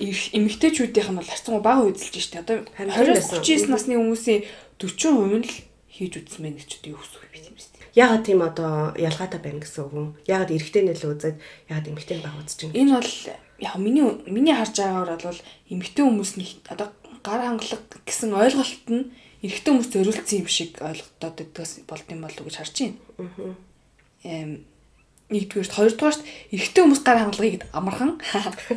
эмэгтэйчүүдийнх 0.00 1.10
нь 1.12 1.18
бол 1.20 1.30
харьцангуй 1.30 1.62
бага 1.64 1.88
үзэлж 1.88 2.16
штэ. 2.20 2.42
Одоо 2.44 2.56
20-39 2.76 3.68
насны 3.70 3.96
хүмүүсийн 3.96 4.44
40% 4.76 5.40
нь 5.40 5.44
л 5.44 5.54
хийж 5.92 6.12
үзсэн 6.20 6.40
байх 6.44 6.56
гэж 6.56 6.84
юу 6.88 6.98
хүсэх 6.98 7.24
юм 7.24 7.32
бэ 7.32 7.48
юм 7.48 7.56
бэ? 7.56 7.69
Ягаад 7.94 8.22
тийм 8.26 8.42
одоо 8.42 8.94
ялгаатай 8.94 9.40
байна 9.42 9.60
гэсэн 9.60 9.84
үг 9.86 9.92
юм? 9.94 10.08
Ягаад 10.26 10.54
эрэгтэй 10.54 10.82
нэлээ 10.86 11.10
үзээд 11.10 11.36
ягаад 11.70 11.88
эмэгтэй 11.90 12.18
баг 12.22 12.34
үзэж 12.38 12.58
байна? 12.70 12.78
Энэ 12.78 12.92
бол 12.94 13.12
яг 13.58 13.74
миний 13.76 14.06
миний 14.30 14.54
харж 14.54 14.74
байгаагаар 14.78 15.22
бол 15.26 15.40
эмэгтэй 15.70 16.04
хүмүүс 16.06 16.32
нэг 16.38 16.48
одоо 16.70 16.88
гар 17.26 17.40
хангалах 17.44 17.82
гэсэн 18.06 18.30
ойлголт 18.30 18.86
нь 18.88 19.10
эрэгтэй 19.42 19.70
хүмүүс 19.74 19.90
зориулсан 19.90 20.38
юм 20.38 20.48
шиг 20.48 20.78
ойлгодод 20.78 21.36
байдгаас 21.40 21.72
болд 21.88 22.06
юм 22.08 22.20
болов 22.22 22.40
уу 22.40 22.46
гэж 22.46 22.56
харж 22.62 22.76
байна. 22.78 22.96
Аа. 23.18 23.54
Эм 24.24 24.50
нэгдүгээрт 25.30 25.72
хоёрдугаарт 25.78 26.20
эрэгтэй 26.50 26.82
хүмүүс 26.82 27.02
гар 27.06 27.18
хангалгыг 27.22 27.62
амархан. 27.70 28.18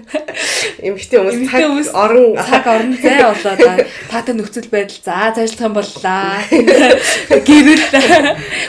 Эмэгтэй 0.86 1.18
хүмүүс 1.18 1.50
цаг 1.50 1.66
орон 1.98 2.38
цаг 2.38 2.66
орон 2.70 2.94
зай 3.02 3.18
болоод 3.26 3.62
таатай 4.10 4.34
нөхцөл 4.38 4.70
байдал 4.70 5.02
за 5.02 5.34
цаашлах 5.34 5.66
юм 5.66 5.74
боллаа 5.74 6.46
гэрэл. 7.50 7.86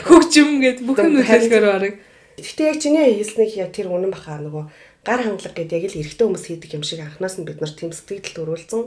Хөгжим 0.08 0.64
гэд 0.64 0.78
бүх 0.80 0.98
юм 1.04 1.20
хэлэхээр 1.20 1.66
бараг. 1.68 1.94
Гэхдээ 2.40 2.66
яг 2.72 2.78
чиний 2.80 3.20
хэлснэг 3.20 3.52
яг 3.60 3.70
тэр 3.76 3.92
үнэн 3.92 4.10
баха. 4.10 4.40
Нөгөө 4.40 4.64
гар 5.04 5.20
хангалга 5.20 5.52
гэдэг 5.52 5.84
яг 5.84 5.92
л 5.92 6.00
эрэгтэй 6.00 6.24
хүмүүс 6.24 6.44
хийдэг 6.48 6.70
юм 6.80 6.84
шиг 6.88 7.04
анханаас 7.04 7.36
нь 7.36 7.44
бид 7.44 7.60
нар 7.60 7.72
тийм 7.76 7.92
сэтгэл 7.92 8.32
төрүүлсэн. 8.32 8.80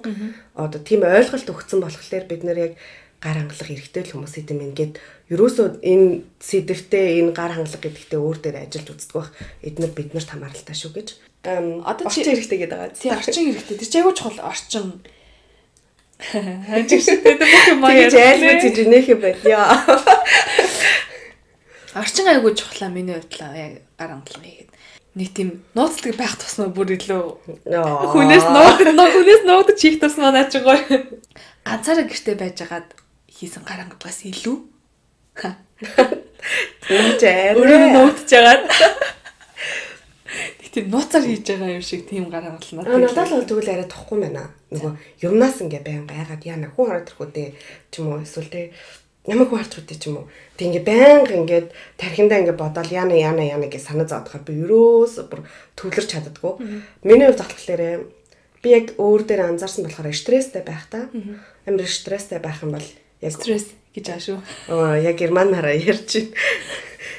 Одоо 0.58 0.82
тийм 0.82 1.06
ойлголт 1.06 1.46
өгсөн 1.46 1.80
болохоор 1.86 2.26
бид 2.26 2.42
нар 2.42 2.58
яг 2.58 2.74
гар 3.22 3.38
хангалах 3.38 3.70
эрэгтэй 3.70 4.04
л 4.10 4.14
хүмүүс 4.18 4.34
идэм 4.42 4.74
ингээд 4.74 4.98
ерөөсөө 5.32 5.84
энэ 5.84 6.24
сэдвтэ 6.40 7.00
энэ 7.20 7.32
гар 7.36 7.52
хангалах 7.56 7.84
гэдэгтээ 7.84 8.20
өөр 8.20 8.38
дээр 8.40 8.58
ажиллаж 8.64 8.88
үздэг 8.96 9.16
бах 9.16 9.30
эднэр 9.64 9.92
бид 9.92 10.16
нарт 10.16 10.32
хамааралтай 10.32 10.76
шүү 10.76 10.92
гэж 10.96 11.10
одоо 11.48 12.10
чи 12.12 12.22
эрэгтэй 12.24 12.60
гэдэг 12.60 12.78
байгаа. 12.78 12.92
Тий 12.92 13.12
орчин 13.12 13.52
эрэгтэй. 13.52 13.78
Тэр 13.78 13.88
чи 13.88 13.98
айгуу 14.00 14.14
чухал 14.14 14.40
орчин. 14.44 15.02
Хажиг 16.68 17.02
шигтэй 17.02 17.38
бүх 17.38 17.68
юм 17.72 17.86
Тэгэж 17.86 18.14
айлгүй 18.18 18.56
тийж 18.60 18.78
нэх 18.90 19.08
юм 19.08 19.22
байлаа. 19.22 19.80
Орчин 22.02 22.28
аягүй 22.28 22.54
чухлаа 22.58 22.90
миний 22.90 23.16
хувьд 23.16 23.38
яг 23.56 23.86
гар 23.96 24.12
хангалга 24.12 24.44
хийгээд 24.44 24.72
нэг 25.16 25.30
тийм 25.34 25.50
нууцлаг 25.78 26.18
байх 26.18 26.36
тусмаа 26.36 26.74
бүр 26.74 26.98
илүү 26.98 27.22
хүнээс 28.12 28.46
нуудаг 28.50 28.98
хүнээс 28.98 29.44
нуудаг 29.46 29.78
чих 29.78 30.02
тусмаа 30.02 30.34
наа 30.34 30.50
чи 30.50 30.60
гоё. 30.60 30.82
Ганцаараа 31.68 32.06
гэртээ 32.10 32.36
байжгаад 32.36 32.98
хийсэн 33.30 33.64
гар 33.64 33.86
хангалгаас 33.86 34.26
илүү 34.26 34.58
Өөрөө 37.60 37.78
арай. 37.78 37.92
нуугдж 37.94 38.30
байгаад 38.32 38.64
Тэг 40.62 40.70
тийм 40.72 40.88
нууцаар 40.92 41.24
хийж 41.24 41.48
байгаа 41.48 41.76
юм 41.76 41.84
шиг 41.84 42.08
тийм 42.08 42.30
гар 42.32 42.44
хангална. 42.44 42.84
А 42.84 42.98
надад 43.00 43.32
л 43.32 43.48
тэгвэл 43.48 43.72
арай 43.72 43.88
тохгүй 43.88 44.20
байна. 44.24 44.52
Нөгөө 44.72 44.92
юмнаас 45.24 45.60
ингээ 45.64 45.84
байн 45.84 46.04
байгаад 46.08 46.44
яана 46.44 46.72
хүн 46.72 46.88
хараад 46.88 47.08
ирэхүүдээ 47.08 47.48
ч 47.92 47.94
юм 48.00 48.16
уу 48.16 48.24
эсвэл 48.24 48.52
тэ 48.52 48.72
ямар 49.28 49.48
хүн 49.48 49.64
үдээ 49.64 50.00
ч 50.00 50.04
юм 50.12 50.24
уу. 50.24 50.28
Тэг 50.56 50.68
ингээ 50.72 50.84
байнга 50.88 51.34
ингээд 51.40 51.68
тархиндаа 52.00 52.40
ингээ 52.44 52.56
бодоол 52.60 52.92
яана 52.92 53.16
яана 53.16 53.44
яана 53.44 53.68
гэж 53.68 53.84
санаа 53.84 54.08
зовдохоор 54.08 54.44
би 54.44 54.54
ерөөс 54.64 55.16
бүр 55.32 55.42
төвлөрч 55.76 56.10
чаддаггүй. 56.12 56.54
Миний 57.04 57.28
хувьд 57.28 57.44
болохоор 57.44 57.84
би 58.64 58.68
яг 58.72 58.96
өөр 59.00 59.22
дээр 59.24 59.48
анзаарсан 59.48 59.88
болохоор 59.88 60.12
стресстэй 60.12 60.64
байх 60.64 60.88
та. 60.92 61.08
Амар 61.68 61.88
стресстэй 61.88 62.40
байх 62.40 62.64
юм 62.64 62.76
бол 62.76 62.88
яг 63.24 63.34
стресс 63.36 63.72
гэж 63.98 64.06
аа 64.14 64.22
шүү. 64.22 64.38
Аа 64.70 65.02
яг 65.02 65.18
германаараа 65.18 65.74
ярьж 65.74 66.22
байна. 66.22 66.38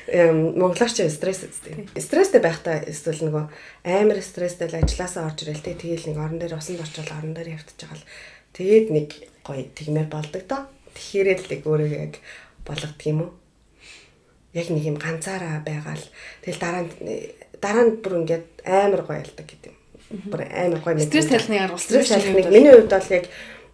Эм 0.08 0.56
монголоор 0.56 0.88
ч 0.88 1.04
стресс 1.10 1.44
үстэй. 1.44 1.84
Стресстэй 1.98 2.40
байхдаа 2.40 2.80
эсвэл 2.86 3.28
нөгөө 3.28 3.44
амар 3.84 4.22
стресстэй 4.22 4.70
л 4.70 4.80
ажилласаа 4.80 5.28
орж 5.28 5.44
ирэл 5.44 5.60
тэ 5.60 5.76
тэгэл 5.76 6.14
нэг 6.14 6.18
орон 6.22 6.38
дээр 6.38 6.56
усан 6.56 6.80
орчвол 6.80 7.12
орон 7.12 7.36
дээр 7.36 7.60
явтаж 7.60 7.76
байгаа 7.76 7.98
л 8.00 8.08
тэгээд 8.56 8.86
нэг 8.88 9.08
гоё 9.44 9.68
тэгмээр 9.74 10.08
болдог 10.08 10.42
доо. 10.48 10.64
Тэгэхээр 10.96 11.28
л 11.44 11.52
яг 11.52 11.62
өөрөө 11.68 11.90
яг 11.92 12.14
болгодог 12.64 13.02
юм 13.04 13.18
уу? 13.26 13.32
Яг 14.56 14.68
нэг 14.72 14.84
юм 14.88 14.96
ганцаараа 14.96 15.60
байгаа 15.60 16.00
л 16.00 16.06
тэгэл 16.40 16.62
дараа 16.62 16.82
нь 16.88 16.92
дараа 17.60 17.84
нь 17.84 18.00
бүр 18.00 18.24
ингээд 18.24 18.46
амар 18.64 19.02
гоё 19.04 19.20
ялдаг 19.20 19.44
гэдэг 19.44 19.68
юм. 19.68 19.76
Бүр 20.32 20.40
амар 20.48 20.80
гоё 20.80 21.04
Стресс 21.04 21.28
тайлхныг 21.28 21.60
арга 21.68 21.76
стресс 21.76 22.08
тайлхныг 22.16 22.48
миний 22.48 22.72
хувьд 22.72 22.88
бол 22.96 23.12
яг 23.12 23.28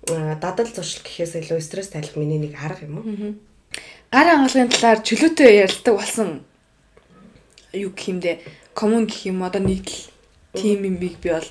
дадал 0.07 0.69
зуршил 0.69 1.03
гэхээс 1.05 1.41
илүү 1.41 1.61
стресс 1.61 1.93
тайлах 1.93 2.17
миний 2.17 2.39
нэг 2.39 2.57
арга 2.61 2.85
юм 2.85 2.99
уу? 2.99 3.35
гар 4.13 4.29
хангалгын 4.31 4.71
талаар 4.71 5.01
чөлөөтэй 5.03 5.65
ярилдаг 5.65 5.95
болсон 5.97 6.29
юу 7.73 7.91
гэх 7.91 8.09
юм 8.09 8.19
бэ? 8.21 8.39
Коммун 8.75 9.07
гэх 9.07 9.27
юм 9.27 9.43
одоо 9.43 9.63
нийтл 9.65 10.11
тим 10.55 10.85
юм 10.85 10.97
биг 11.03 11.19
би 11.19 11.31
бол 11.35 11.49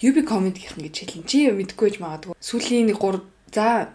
UB 0.00 0.22
comedy-ийнхэн 0.22 0.86
гэж 0.86 0.94
хэлэн. 0.94 1.26
Чи 1.26 1.50
мэдгүй 1.50 1.90
байж 1.90 1.96
магадгүй. 1.98 2.34
Сүүлийн 2.38 2.86
нэг 2.88 3.02
3 3.02 3.18
за 3.50 3.90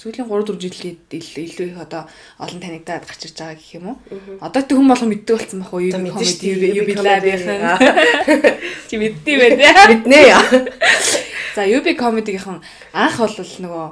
сүүлийн 0.00 0.26
3 0.26 0.42
4 0.50 0.58
жилийн 0.58 0.96
ил- 1.14 1.42
илүү 1.46 1.66
их 1.70 1.78
одоо 1.78 2.02
олон 2.42 2.60
танигдаад 2.60 3.06
гарч 3.06 3.20
ирж 3.30 3.36
байгаа 3.38 3.54
гэх 3.58 3.74
юм 3.78 3.86
уу? 3.94 3.96
Одоо 4.42 4.62
тэг 4.66 4.74
хүн 4.78 4.88
болгон 4.90 5.10
мэддэг 5.14 5.34
болсон 5.38 5.58
байх 5.62 5.72
уу? 5.74 5.80
UB 5.80 6.62
UB 6.82 6.90
live-ийнхэн. 6.98 7.60
comedy. 7.62 7.78
Чи 8.90 8.94
мэддэг 8.98 9.34
байх. 9.38 9.78
Мэднэ 9.90 10.18
яа. 10.34 10.42
За 11.54 11.62
UB 11.62 11.86
comedy-ийнхэн 11.94 12.58
анх 12.92 13.16
бол 13.22 13.36
нөгөө 13.38 13.86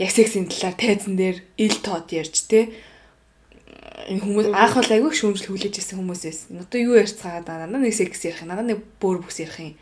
яг 0.00 0.10
сексийн 0.10 0.48
талаар 0.48 0.74
тайзан 0.80 1.14
дээр 1.20 1.36
ил 1.60 1.76
тод 1.84 2.08
ярьж 2.10 2.34
энэ 4.10 4.20
хүмүүс 4.20 4.48
анх 4.52 4.74
бол 4.80 4.90
айгүй 4.96 5.12
шүүмжил 5.14 5.48
хүлээж 5.54 5.76
ирсэн 5.80 6.00
хүмүүс 6.00 6.22
байсан. 6.24 6.60
Одоо 6.64 6.80
юу 6.82 6.96
ярьцгаа 6.98 7.40
даа 7.46 7.64
надад 7.68 7.84
нэг 7.84 7.94
секс 7.94 8.24
ярих, 8.26 8.42
надад 8.44 8.66
нэг 8.68 8.78
бөөр 9.00 9.22
бүс 9.24 9.38
ярих 9.40 9.60
юм 9.60 9.72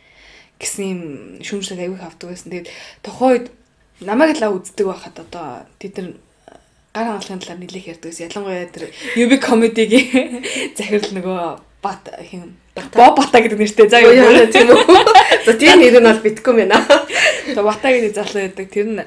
гэсэн 0.61 0.85
юм 0.87 1.01
шүүмжлэг 1.43 1.81
айгүй 1.81 1.97
их 1.99 2.07
авдаг 2.07 2.29
байсан. 2.31 2.51
Тэгээд 2.53 2.69
тухайн 3.03 3.31
үед 3.35 3.47
намайг 4.07 4.37
л 4.39 4.57
үздэг 4.59 4.87
байхад 4.87 5.17
одоо 5.19 5.67
тэд 5.79 5.99
нар 5.99 6.09
гар 6.93 7.07
хангалахын 7.09 7.41
талаар 7.41 7.61
нэлээх 7.61 7.91
ярьдаг 7.97 8.09
байсан. 8.13 8.27
Ялангуяа 8.29 8.67
тэр 8.69 8.85
UB 9.17 9.33
comedy-гийн 9.41 10.45
захирал 10.77 11.13
нөгөө 11.17 11.41
бат 11.83 12.05
хин 12.29 12.63
Бо 12.73 13.13
бата 13.13 13.41
гэдэг 13.41 13.59
нэртэй 13.61 13.89
заа 13.89 14.01
юу 14.01 14.49
тийм 14.49 14.73
үү. 14.73 14.85
За 15.45 15.53
тийм 15.53 15.77
нэр 15.81 16.01
нь 16.01 16.09
бол 16.09 16.25
битгүй 16.25 16.55
байна. 16.65 16.81
Тэгээ 17.45 17.69
бата 17.69 17.89
гэдэг 17.93 18.13
залуу 18.17 18.41
байдаг. 18.49 18.67
Тэр 18.73 18.87
нь 18.89 19.05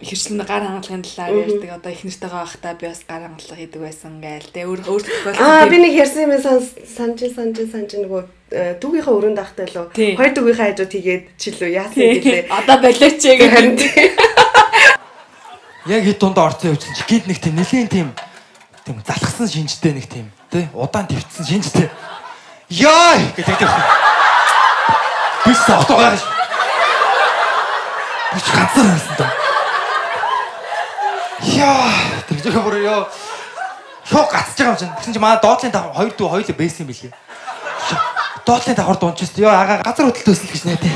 хэрчлэн 0.00 0.40
гар 0.46 0.62
хангалахын 0.64 1.04
талаар 1.04 1.44
ярьдаг. 1.44 1.70
Одоо 1.76 1.92
их 1.92 2.04
нэртэйгээ 2.04 2.40
байхдаа 2.40 2.74
би 2.74 2.86
бас 2.88 3.02
гар 3.04 3.22
хангалах 3.28 3.58
хийдэг 3.58 3.80
байсан 3.82 4.12
гээл. 4.20 4.52
Тэгээ 4.52 4.68
өөр 4.70 4.80
өөр 4.88 5.02
Аа 5.36 5.68
би 5.68 5.76
нэг 5.76 5.92
ярьсан 5.92 6.24
юм 6.26 6.40
сан 6.40 6.60
санж 6.62 7.20
санж 7.36 7.56
санж 7.68 7.90
нөгөө 8.00 8.22
э, 8.56 8.80
дүүгийнхаа 8.80 9.16
өрөөнд 9.16 9.40
ахтай 9.42 9.68
лөө 9.68 9.86
хоёр 10.16 10.32
дүүгийнхаа 10.32 10.68
хажуу 10.72 10.88
тэгээд 10.88 11.24
чилүү 11.36 11.70
яасан 11.76 12.02
гэлээ. 12.02 12.48
Одоо 12.48 12.76
болооч 12.80 13.20
гэх 13.20 13.54
тийм. 13.76 14.16
Яг 15.86 16.02
хэд 16.02 16.18
дундаа 16.18 16.50
орцсон 16.50 16.72
явж 16.74 16.82
чи 16.82 17.04
гинт 17.06 17.26
нэг 17.28 17.38
тийм 17.38 17.54
нэлийн 17.60 17.88
тийм 17.88 18.08
тийм 18.82 18.96
залхсан 19.06 19.46
шинжтэй 19.46 19.92
нэг 19.92 20.06
тийм 20.08 20.26
тий 20.50 20.66
удаан 20.74 21.06
твцсэн 21.06 21.46
шинжтэй. 21.46 21.90
Яа 22.70 23.20
гэдэг 23.36 23.54
тийм. 23.54 23.70
Бис 25.46 25.62
отоогоо. 25.68 26.18
Бич 28.34 28.46
ганцаар 28.50 28.88
байсан 28.90 29.14
даа. 29.18 29.45
Яа 31.56 31.88
тэр 32.28 32.38
жоо 32.52 32.62
бүр 32.68 32.76
ёо. 32.84 33.08
Шок 34.04 34.28
гацж 34.30 34.60
байгаа 34.60 34.76
юм 34.76 34.80
чинь. 34.80 34.92
Тэгсэн 35.00 35.14
чи 35.16 35.20
манай 35.20 35.40
доотлын 35.40 35.72
давхар 35.72 35.96
хоёр 35.96 36.12
дүү 36.12 36.28
хоёул 36.28 36.52
байсан 36.60 36.84
юм 36.84 36.90
билээ. 36.92 37.12
Доотлын 38.46 38.76
давхар 38.76 38.98
дуунчээс 39.00 39.32
ёо 39.40 39.50
ага 39.50 39.80
газар 39.82 40.06
хөдлөлтөөс 40.12 40.40
л 40.44 40.52
гэж 40.52 40.62
тий. 40.84 40.94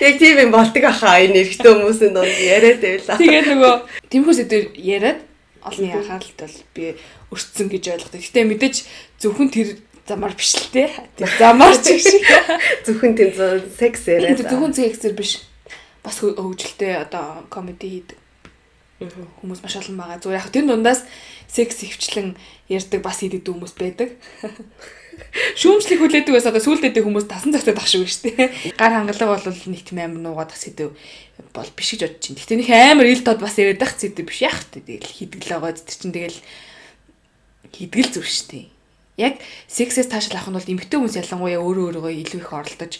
Яг 0.00 0.14
тийм 0.18 0.38
юм 0.48 0.50
болдог 0.50 0.84
ахаа 0.84 1.20
энэ 1.22 1.44
эрэгтэй 1.44 1.72
хүмүүсийн 1.76 2.12
донд 2.16 2.34
яриад 2.40 2.80
байла. 2.80 3.18
Тэгээд 3.20 3.46
нөгөө 3.52 3.74
тэмхүү 4.10 4.34
сэдвэр 4.38 4.64
яриад 4.78 5.18
олны 5.62 5.86
анхааралд 5.92 6.38
бол 6.40 6.56
би 6.74 6.84
өртсөн 7.34 7.66
гэж 7.68 7.84
ойлгодог. 7.94 8.20
Гэтэ 8.22 8.46
мэдээж 8.48 8.76
зөвхөн 9.22 9.48
тэр 9.52 9.68
замаар 10.08 10.34
биш 10.38 10.54
л 10.56 10.70
те. 10.72 10.88
Тэр 11.18 11.30
замаар 11.38 11.76
ч 11.78 11.98
шиг. 11.98 12.24
Зөвхөн 12.86 13.12
зөө- 13.18 13.68
секс 13.76 14.06
яриад. 14.08 14.38
Зөвхөн 14.40 14.72
зэксэр 14.72 15.12
биш. 15.18 15.44
Бас 16.02 16.18
хөгжилтэй 16.22 16.94
одоо 17.04 17.44
комеди 17.50 17.86
хийдэг. 17.90 18.18
Хүмүүс 18.98 19.62
маш 19.62 19.78
олон 19.78 19.94
байгаа. 19.94 20.18
Зүгээр 20.18 20.40
яг 20.42 20.50
тэр 20.50 20.66
дундаас 20.66 21.06
секс 21.46 21.86
хөвчлэн 21.86 22.34
ярьдаг 22.66 22.98
бас 22.98 23.22
хийдэг 23.22 23.46
хүмүүс 23.46 23.78
байдаг. 23.78 24.18
Шүүмжлэх 25.58 26.02
хүлээдэг 26.02 26.34
байсан 26.34 26.50
одоо 26.50 26.62
сүулдэдэг 26.62 27.06
хүмүүс 27.06 27.30
тасан 27.30 27.54
цагтаа 27.54 27.78
тах 27.78 27.86
шүү 27.86 28.06
дээ. 28.06 28.50
Гар 28.80 28.94
хангалга 28.98 29.38
бол 29.38 29.46
нэг 29.70 29.82
тийм 29.86 29.98
амар 30.02 30.18
нуугаад 30.18 30.50
тас 30.50 30.66
хэдэв 30.66 30.90
бол 31.54 31.70
биш 31.78 31.94
гэж 31.94 32.00
бодож 32.06 32.22
чинь. 32.22 32.38
Гэтэ 32.38 32.58
нэг 32.58 32.70
амар 32.74 33.06
ил 33.06 33.22
тод 33.22 33.38
бас 33.38 33.54
яриад 33.58 33.78
байх 33.78 33.94
зэдэг 33.94 34.26
биш 34.26 34.42
яах 34.42 34.66
вэ? 34.74 34.82
Тэгэл 34.82 35.14
хийдгэл 35.14 35.54
байгаа 35.62 35.78
тэр 35.78 35.98
чинь 35.98 36.14
тэгэл 36.14 36.38
хийдгэл 37.70 38.10
зүр 38.18 38.26
шүү 38.26 38.46
дээ. 38.50 38.66
Яг 39.18 39.34
сексээс 39.66 40.10
таашаал 40.10 40.42
авах 40.42 40.50
нь 40.50 40.58
бол 40.58 40.72
эмэгтэй 40.74 40.98
хүмүүс 40.98 41.18
ялангуяа 41.18 41.62
өөрөө 41.62 42.02
өөрийгөө 42.02 42.14
илүү 42.22 42.40
их 42.42 42.50
оролдож 42.54 42.94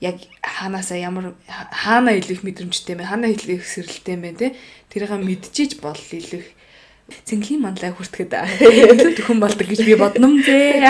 яг 0.00 0.16
хаанаасаа 0.42 0.98
ямар 0.98 1.36
хаана 1.48 2.16
илүү 2.16 2.40
их 2.40 2.44
мэдрэмжтэй 2.44 2.96
юм 2.96 3.00
бэ? 3.04 3.10
Хаана 3.10 3.28
сэрэлттэй 3.30 4.14
юм 4.16 4.22
бэ 4.24 4.32
те? 4.40 4.56
Тэрийг 4.88 5.12
мэдчихэж 5.12 5.80
бол 5.84 5.96
илүү 5.96 6.40
их 6.40 6.48
цэнгэлийн 7.28 7.60
манлай 7.60 7.92
хүртгэхэд 7.92 8.32
илүү 8.32 9.12
төхөн 9.20 9.38
болдог 9.40 9.66
гэж 9.68 9.80
би 9.84 9.94
бодном 10.00 10.40
зэ. 10.40 10.88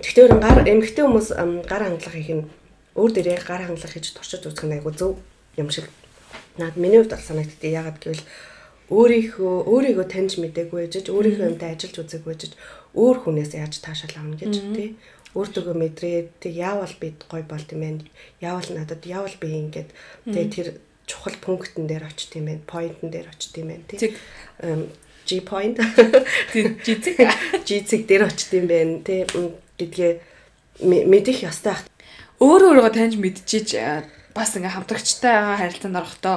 Гэхдээ 0.00 0.38
гар 0.40 0.64
эмэгтэй 0.64 1.04
хүмүүс 1.04 1.28
гар 1.66 1.82
хангалах 1.84 2.16
их 2.16 2.30
нь 2.32 2.44
өөр 2.96 3.10
дээрээ 3.12 3.44
гар 3.44 3.62
хангалах 3.66 3.92
хийж 3.92 4.14
туршиж 4.14 4.46
үзэх 4.46 4.64
нь 4.64 4.74
айгу 4.78 4.94
зөв 4.94 5.18
юм 5.58 5.68
шиг 5.68 5.90
наад 6.56 6.78
миний 6.78 7.02
хувьд 7.02 7.14
бол 7.14 7.26
санагдтыг 7.26 7.68
ягаад 7.68 7.98
гэвэл 7.98 8.24
өөрийнхөө 8.88 9.54
өөрийгөө 9.68 10.06
таньж 10.08 10.40
мэдээгүй 10.40 10.88
ээжж 10.88 11.12
өөрийнхөө 11.12 11.48
юмтай 11.52 11.76
ажиллаж 11.76 11.96
үзээгүй 11.98 12.32
ээжж 12.32 12.52
өөр 12.96 13.16
хүнээс 13.20 13.52
яаж 13.52 13.74
таашаал 13.84 14.16
авна 14.16 14.40
гэж 14.40 14.54
тий 14.72 14.96
өөртөө 15.34 15.74
мэдрээд 15.76 16.28
тэг 16.40 16.52
яавал 16.56 16.92
би 17.00 17.12
гой 17.28 17.42
болд 17.42 17.68
юм 17.72 17.80
байна 17.84 18.02
яавал 18.40 18.68
надад 18.72 19.04
яавал 19.04 19.34
би 19.40 19.48
ингээд 19.68 19.90
тэг 20.24 20.46
тэр 20.54 20.68
чухал 21.08 21.36
пунктн 21.40 21.84
дээр 21.88 22.04
очт 22.08 22.32
юм 22.36 22.46
байна 22.48 22.62
поинтн 22.66 23.08
дээр 23.12 23.28
очт 23.28 23.52
юм 23.56 23.68
байна 23.72 23.84
тий 23.88 23.98
Зэг. 23.98 24.14
Эм, 24.60 24.88
G 25.28 25.40
point 25.44 25.76
Жизэг. 26.52 27.20
жицэг 27.66 28.06
дээр 28.08 28.28
очт 28.28 28.52
юм 28.56 28.66
байна 28.68 29.00
тий 29.04 29.24
м, 29.36 29.52
гэдгээ 29.76 30.12
мэ- 30.84 31.06
мэдэх 31.06 31.44
ёстой 31.44 31.76
ах. 31.76 31.84
Өөрөө 32.40 32.70
өөрийгөө 32.78 32.92
таньж 32.94 33.14
мэдчихэж 33.18 33.68
бас 34.32 34.54
ингээ 34.56 34.72
хамтрагчтайгаа 34.72 35.58
харилцаанд 35.58 35.98
орохдоо 35.98 36.36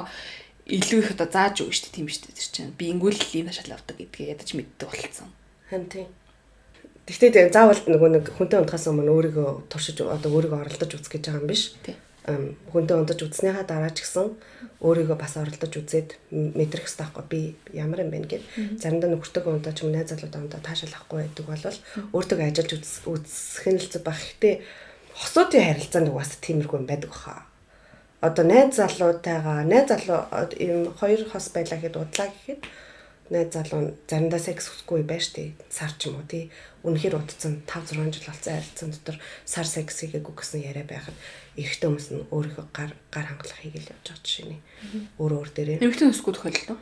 илүү 0.66 1.00
их 1.06 1.12
одоо 1.14 1.28
зааж 1.30 1.62
өгнө 1.62 1.76
шүү 1.76 1.84
дээ 1.88 1.96
тийм 1.96 2.08
шүү 2.10 2.22
дээ 2.26 2.36
тэр 2.42 2.50
чинь. 2.50 2.74
Би 2.74 2.86
ингүүл 2.90 3.20
ийм 3.38 3.48
ташаал 3.48 3.78
авдаг 3.78 3.96
гэдгээ 4.02 4.32
ядаж 4.34 4.50
мэддэг 4.58 4.88
болцсон. 4.90 5.30
Хан 5.70 5.86
тий. 5.92 6.06
Гэхдээ 7.08 7.32
тэг 7.34 7.48
заавал 7.54 7.82
нөгөө 7.82 8.10
нэг 8.14 8.26
хүнтэй 8.38 8.60
унтахаас 8.62 8.88
өмнө 8.88 9.12
өөрийгөө 9.12 9.50
туршиж 9.72 9.98
одоо 10.06 10.30
өөрийгөө 10.38 10.60
оролдож 10.64 10.92
үзэх 10.96 11.12
гэж 11.18 11.24
байгаа 11.28 11.42
юм 11.42 11.50
биш. 11.50 11.64
Хүнтэй 12.72 12.96
унтаж 13.02 13.20
үзснийхаа 13.26 13.66
дараа 13.66 13.90
ч 13.90 14.06
гэсэн 14.06 14.38
өөрийгөө 14.86 15.18
бас 15.18 15.34
оролдож 15.42 15.74
үзээд 15.74 16.10
мэдрэх 16.30 16.86
хэрэгтэй 16.86 17.02
байхгүй 17.02 17.26
би 17.26 17.42
ямар 17.74 18.06
юм 18.06 18.14
бэ 18.14 18.20
гэд 18.30 18.44
заримдаа 18.78 19.10
нөхөртөө 19.18 19.50
унтаа 19.50 19.74
ч 19.74 19.82
юм 19.82 19.92
найз 19.92 20.14
залуудаа 20.14 20.42
унтаа 20.46 20.62
таашаал 20.62 20.94
авахгүй 20.94 21.18
байдаг 21.26 21.46
бол 21.50 21.66
өөртөө 22.14 22.38
ажиллаж 22.46 22.72
үз- 22.78 23.02
үзэх 23.10 23.66
нь 23.74 23.82
л 23.82 23.90
зүг 23.90 24.04
баг. 24.06 24.22
Гэхдээ 24.22 24.56
хосуудын 25.18 25.66
харилцаанд 25.66 26.08
угаасаа 26.14 26.40
тиймэрхүү 26.46 26.78
юм 26.78 26.86
байдаг 26.86 27.10
баха. 27.10 27.50
одоо 28.22 28.46
найз 28.46 28.78
залуутайгаа 28.78 29.66
найз 29.66 29.90
залуу 29.90 30.22
ийм 30.62 30.94
хоёр 30.94 31.26
хос 31.26 31.50
байлаа 31.50 31.78
гэхэд 31.82 31.98
удлаа 31.98 32.30
гэхэд 32.30 32.62
найз 33.32 33.56
залуу 33.56 33.82
нь 33.82 33.92
заримдаа 34.12 34.42
секс 34.44 34.68
хүсэхгүй 34.68 35.08
байж 35.08 35.32
тээ. 35.32 35.56
Сар 35.72 35.96
ч 35.96 36.12
юм 36.12 36.20
уу 36.20 36.28
тий. 36.28 36.52
Үнэхээр 36.84 37.16
удцсан 37.16 37.64
5 37.64 37.96
6 37.96 38.12
жил 38.12 38.28
болсон 38.28 38.54
харилцан 38.60 38.92
дотор 38.92 39.18
сар 39.48 39.68
секс 39.68 40.04
хийгээгүй 40.04 40.36
гэсэн 40.36 40.60
яриа 40.68 40.84
байхад 40.84 41.16
эрэгтэй 41.56 41.88
хүмүүс 41.88 42.08
нь 42.12 42.28
өөрийнхөө 42.28 42.66
гар 42.76 42.92
гар 43.08 43.26
хангалах 43.32 43.60
хийгээл 43.64 43.92
явж 43.96 44.04
байгаа 44.04 44.26
жишээ 44.28 44.48
нь 44.52 44.60
өөр 45.16 45.32
өөр 45.32 45.50
дээрээ. 45.56 45.80
Эмэгтэй 45.80 46.08
нөсгөө 46.12 46.34
тохиолдол. 46.36 46.80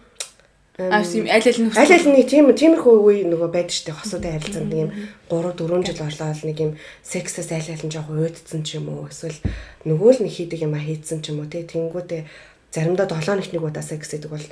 Аа 0.79 1.03
юм 1.03 1.27
аль 1.27 1.43
аль 1.43 1.59
нь 1.59 1.75
аль 1.75 1.91
аль 1.91 2.07
нэг 2.07 2.25
тийм 2.31 2.47
тиймэрхүү 2.55 2.95
үе 3.03 3.27
нөгөө 3.27 3.49
байдаг 3.51 3.75
штэ 3.75 3.91
хосуудын 3.93 4.33
харилцаанд 4.39 4.71
нэг 4.71 4.79
юм. 4.87 4.91
3 5.27 5.53
4 5.53 5.85
жил 5.85 6.01
орлоод 6.07 6.41
нэг 6.47 6.57
юм 6.63 6.71
сексээс 7.03 7.51
аль 7.51 7.69
аль 7.75 7.83
нь 7.83 7.93
жоохон 7.93 8.23
уйдцсан 8.23 8.63
ч 8.63 8.79
юм 8.79 8.87
уу 8.87 9.11
эсвэл 9.11 9.43
нөгөө 9.83 10.09
л 10.15 10.21
нэг 10.23 10.33
хийдэг 10.33 10.63
юм 10.63 10.73
а 10.73 10.81
хийдсэн 10.81 11.19
ч 11.19 11.35
юм 11.35 11.43
уу 11.43 11.51
тий. 11.51 11.67
Тэнгүүтээ 11.67 12.23
заримдаа 12.71 13.11
7 13.11 13.37
нэг 13.43 13.51
нэг 13.51 13.63
удаа 13.67 13.83
секс 13.83 14.07
гэдэг 14.07 14.31
бол 14.31 14.47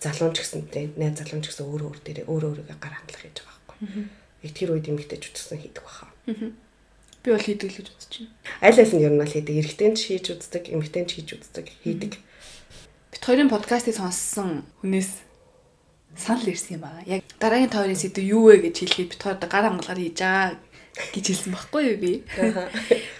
залуун 0.00 0.34
ч 0.34 0.44
гэсэн 0.44 0.62
тий 0.68 0.86
найз 0.96 1.18
залуун 1.18 1.42
ч 1.42 1.52
гэсэн 1.52 1.66
өөр 1.66 1.82
өөр 1.88 1.98
дээрээ 2.04 2.26
өөр 2.28 2.44
өөрийгөө 2.48 2.78
гар 2.78 2.94
хангалах 2.94 3.22
хийж 3.24 3.38
байгаа 3.42 3.58
байхгүй. 3.66 3.78
Яг 4.44 4.52
тэр 4.54 4.70
үед 4.74 4.86
эмэгтэй 4.88 5.18
ч 5.18 5.24
утсан 5.32 5.58
хийдэг 5.58 5.82
баха. 5.82 6.12
би 7.22 7.28
бол 7.34 7.42
хийдэг 7.42 7.68
л 7.68 7.78
гэж 7.82 7.88
бодож 7.90 8.14
байна. 8.14 8.32
Аль 8.62 8.78
аль 8.78 8.94
нь 8.94 9.04
ер 9.04 9.12
нь 9.12 9.20
бол 9.20 9.34
хийдэг. 9.34 9.54
Эрэгтэй 9.58 9.90
ч 9.94 10.00
хийж 10.08 10.26
үздэг, 10.32 10.64
эмэгтэй 10.70 11.04
ч 11.04 11.10
хийж 11.18 11.28
үздэг, 11.34 11.66
хийдэг. 11.82 12.12
Бид 13.12 13.22
хоёрын 13.24 13.50
подкастыг 13.50 13.94
сонссон 13.98 14.64
хүнээс 14.80 15.10
санал 16.16 16.48
ирсэн 16.48 16.78
юм 16.78 16.82
байна. 16.86 17.02
Яг 17.06 17.22
дараагийн 17.42 17.72
тойрын 17.72 17.98
сэдв 17.98 18.22
юу 18.22 18.48
вэ 18.54 18.70
гэж 18.70 18.76
хэлэхэд 18.86 19.10
бид 19.12 19.22
хоёр 19.22 19.38
гар 19.42 19.66
хангалгаар 19.66 20.00
хийж 20.00 20.18
байгаа 20.18 20.56
гэж 21.14 21.24
хэлсэн 21.30 21.52
байхгүй 21.54 21.82
юу 21.94 21.98
би. 21.98 22.12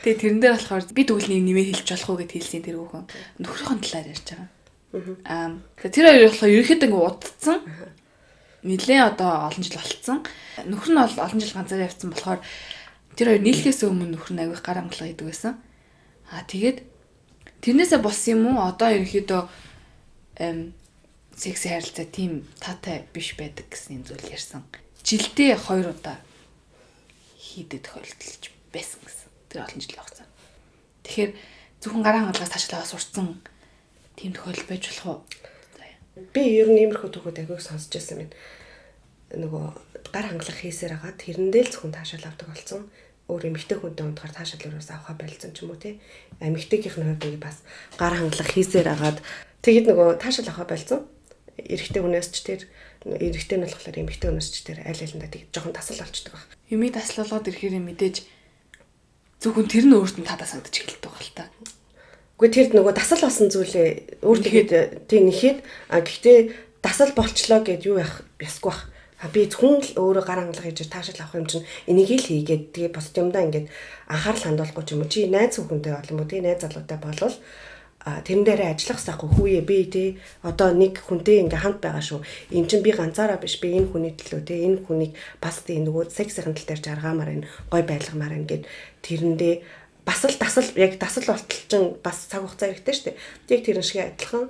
Тэгээ 0.03 0.19
тэрэн 0.19 0.41
дээр 0.43 0.55
болохоор 0.59 0.85
би 0.95 1.03
төгөлний 1.07 1.43
нэмээ 1.43 1.67
хэлж 1.75 1.89
болох 1.95 2.11
уу 2.11 2.19
гэд 2.23 2.33
хэлсэн 2.35 2.63
тэр 2.67 2.77
хүүхэн. 2.83 3.07
Нөхрийнхөө 3.39 3.79
талаар 3.83 4.11
ярьж 4.11 4.27
байгаа. 4.35 4.49
Аа 4.89 5.61
тэр 5.85 6.09
хоёр 6.09 6.33
болохоор 6.33 6.55
ерөөхдөө 6.57 6.89
ингэ 6.89 6.97
удцсан. 6.97 7.59
Нилээ 8.65 9.01
одоо 9.05 9.53
олон 9.53 9.61
жил 9.61 9.77
болцсон. 9.77 10.25
Нөхөр 10.65 10.91
нь 10.97 11.01
бол 11.05 11.17
олон 11.21 11.41
жил 11.45 11.53
ганцаараа 11.53 11.89
явцсан 11.93 12.09
болохоор 12.09 12.41
тэр 13.13 13.27
хоёр 13.37 13.43
нийлхээс 13.45 13.85
өмнө 13.85 14.17
нөхөр 14.17 14.33
нь 14.33 14.43
авих 14.49 14.65
гар 14.65 14.81
хангалгаа 14.81 15.09
хийдэг 15.13 15.29
байсан. 15.29 15.61
Аа 16.33 16.41
тэгээд 16.49 16.79
тэрнээсээ 17.61 18.01
болсон 18.01 18.33
юм 18.33 18.43
уу? 18.57 18.65
Одоо 18.65 18.89
ерөөхдөө 18.97 19.43
эм 20.41 20.73
секси 21.37 21.69
харилцаа 21.69 22.09
тийм 22.09 22.49
таатай 22.57 23.05
биш 23.13 23.37
байдаг 23.37 23.69
гэсэн 23.69 24.09
зүйл 24.09 24.25
ярьсан. 24.33 24.65
Жилдээ 25.05 25.61
2 25.61 25.85
удаа 25.85 26.17
хийдэг 27.37 27.85
тохиолдолж 27.85 28.43
байсан 28.73 29.01
гэсэн. 29.05 29.29
Тэр 29.53 29.69
олон 29.69 29.81
жилийн 29.85 30.01
хугацаанд. 30.01 30.33
Тэгэхээр 31.05 31.31
зөвхөн 31.85 32.03
гараа 32.03 32.21
хангалгаас 32.25 32.53
ташлаа 32.57 32.89
сурцсан 32.89 33.39
тийм 34.19 34.35
тохиолдол 34.35 34.67
байж 34.67 34.85
болох 34.91 35.07
уу? 35.07 35.19
Би 36.35 36.43
ер 36.59 36.67
нь 36.67 36.83
иймэрхүү 36.83 37.15
төгөөд 37.15 37.39
агиуг 37.47 37.63
сонсч 37.63 37.95
байсан 37.95 38.27
юм. 38.27 38.31
Нөгөө 39.31 39.65
гар 40.11 40.27
хангалах 40.27 40.59
хийсээр 40.59 40.99
хагаад 40.99 41.23
тэрэндээ 41.23 41.63
л 41.63 41.73
зөвхөн 41.73 41.95
таашаал 41.95 42.27
авдаг 42.27 42.49
болсон. 42.51 42.91
Өөр 43.31 43.55
эмэгтэй 43.55 43.79
хүнтэй 43.79 44.03
унтахаар 44.03 44.35
таашаал 44.35 44.67
өрөөс 44.67 44.91
авахаа 44.91 45.15
болцсон 45.15 45.53
ч 45.55 45.63
юм 45.63 45.71
уу 45.71 45.79
тий. 45.79 46.03
Эмэгтэйгийнх 46.43 46.99
нь 46.99 47.07
хувьд 47.15 47.39
бас 47.39 47.63
гар 47.95 48.19
хангалах 48.19 48.51
хийсээр 48.51 48.89
хагаад 48.91 49.19
тэгэд 49.63 49.85
нөгөө 49.87 50.19
таашаал 50.19 50.51
авахаа 50.51 50.69
болцсон 50.75 51.01
эрэгтэй 51.59 52.03
хүнээс 52.03 52.29
ч 52.35 52.37
тэр 52.43 52.61
эрэгтэй 53.05 53.57
нь 53.61 53.65
болохоор 53.69 54.01
эмэгтэй 54.01 54.29
хүнээс 54.33 54.49
ч 54.51 54.57
тэр 54.65 54.79
аль 54.83 55.03
алиндаа 55.03 55.31
тэг 55.31 55.43
жоохон 55.55 55.77
тасал 55.77 56.03
болчдөг 56.03 56.33
баг. 56.35 56.49
Юмыг 56.73 56.97
таслуулаад 56.97 57.47
ирэхээр 57.47 57.79
мэдээж 57.79 58.17
зөвхөн 59.45 59.69
тэр 59.71 59.85
нь 59.87 59.95
өөрт 59.95 60.17
нь 60.19 60.27
тадаа 60.27 60.49
сагдаж 60.49 60.75
эхэлдэг 60.75 61.11
баг 61.11 61.23
л 61.23 61.35
та. 61.37 61.45
Үгүй 62.39 62.55
тэр 62.55 62.71
нөгөө 62.71 62.95
дасал 62.95 63.19
болсон 63.19 63.51
зүйлээ 63.51 64.23
өөр 64.23 64.39
тэгээд 64.47 64.71
тийм 65.11 65.27
нэхэд 65.27 65.59
а 65.91 66.07
гэхдээ 66.07 66.39
дасал 66.87 67.11
болчлоо 67.19 67.67
гэд 67.67 67.83
юу 67.91 67.99
яах 67.99 68.23
ясгүй 68.39 68.71
бах. 68.71 68.87
А 69.19 69.27
би 69.27 69.51
зөвхөн 69.51 69.83
л 69.83 69.99
өөрөө 69.99 70.23
гар 70.23 70.47
хангалах 70.47 70.71
гэж 70.71 70.87
таашаал 70.87 71.27
авах 71.27 71.35
юм 71.35 71.51
чинь 71.51 71.67
энийг 71.91 72.15
л 72.15 72.31
хийгээд 72.31 72.71
тэгээ 72.71 72.95
бос 72.95 73.11
юмдаа 73.19 73.43
ингээд 73.43 73.67
анхаарал 74.07 74.55
хандуулахгүй 74.55 74.85
ч 74.87 74.91
юм 74.95 75.03
уу 75.03 75.11
чи 75.11 75.27
найз 75.27 75.59
хүүхэнтэй 75.59 75.91
бол 75.99 76.13
юм 76.15 76.21
уу 76.23 76.31
тий 76.31 76.39
найз 76.39 76.63
залуутай 76.63 76.99
болвол 77.03 77.35
тэрэн 78.07 78.45
дээрээ 78.47 78.71
ажиллах 78.71 79.01
сахгүй 79.03 79.31
хүүе 79.35 79.61
би 79.67 79.79
тий 79.91 80.09
одоо 80.47 80.71
нэг 80.71 81.03
хүнтэй 81.03 81.43
ингээ 81.43 81.59
хамт 81.59 81.83
байгаа 81.83 82.05
шүү. 82.07 82.23
Энд 82.55 82.71
чинь 82.71 82.87
би 82.87 82.95
ганцаараа 82.95 83.43
биш 83.43 83.59
би 83.59 83.75
энэ 83.75 83.91
хүний 83.91 84.15
төлөө 84.15 84.47
тий 84.47 84.63
энэ 84.63 84.87
хүнийг 84.87 85.13
бас 85.43 85.67
тий 85.67 85.83
нөгөө 85.83 86.15
сексийн 86.15 86.55
тал 86.55 86.67
дээр 86.71 86.81
жаргаамаар 86.87 87.35
энэ 87.43 87.49
гой 87.67 87.83
байлгамаар 87.83 88.39
ингээд 88.39 88.65
тэрэндээ 89.03 89.55
бас 90.09 90.25
л 90.25 90.41
дасал 90.41 90.69
яг 90.81 90.97
дасал 90.97 91.29
болтол 91.29 91.61
чинь 91.69 92.01
бас 92.01 92.25
цаг 92.33 92.49
хугацаа 92.49 92.73
хэрэгтэй 92.73 92.95
шүү 92.97 93.07
дээ. 93.13 93.21
Яг 93.53 93.61
тэрэн 93.69 93.85
шиг 93.85 94.01
адилхан 94.09 94.49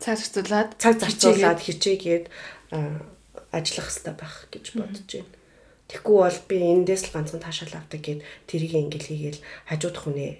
цаг 0.00 0.16
зарцуулаад 0.16 0.70
цаг 0.80 0.94
зарцуулаад 0.96 1.60
хичээгээд. 1.60 2.32
ажиллах 3.52 3.92
хэрэгтэй 3.92 4.14
байх 4.16 4.36
гэж 4.48 4.64
бодож 4.80 5.08
байна. 5.12 5.30
Тэгэхгүй 5.92 6.16
бол 6.24 6.40
би 6.48 6.56
эндээс 6.72 7.02
л 7.04 7.12
ганцхан 7.12 7.44
таашаал 7.44 7.76
авдаг 7.76 8.00
гэд 8.00 8.20
тэрийг 8.48 8.72
ингээл 8.80 9.10
хийгээл 9.12 9.40
хажуудах 9.68 10.02
хүнээ 10.08 10.32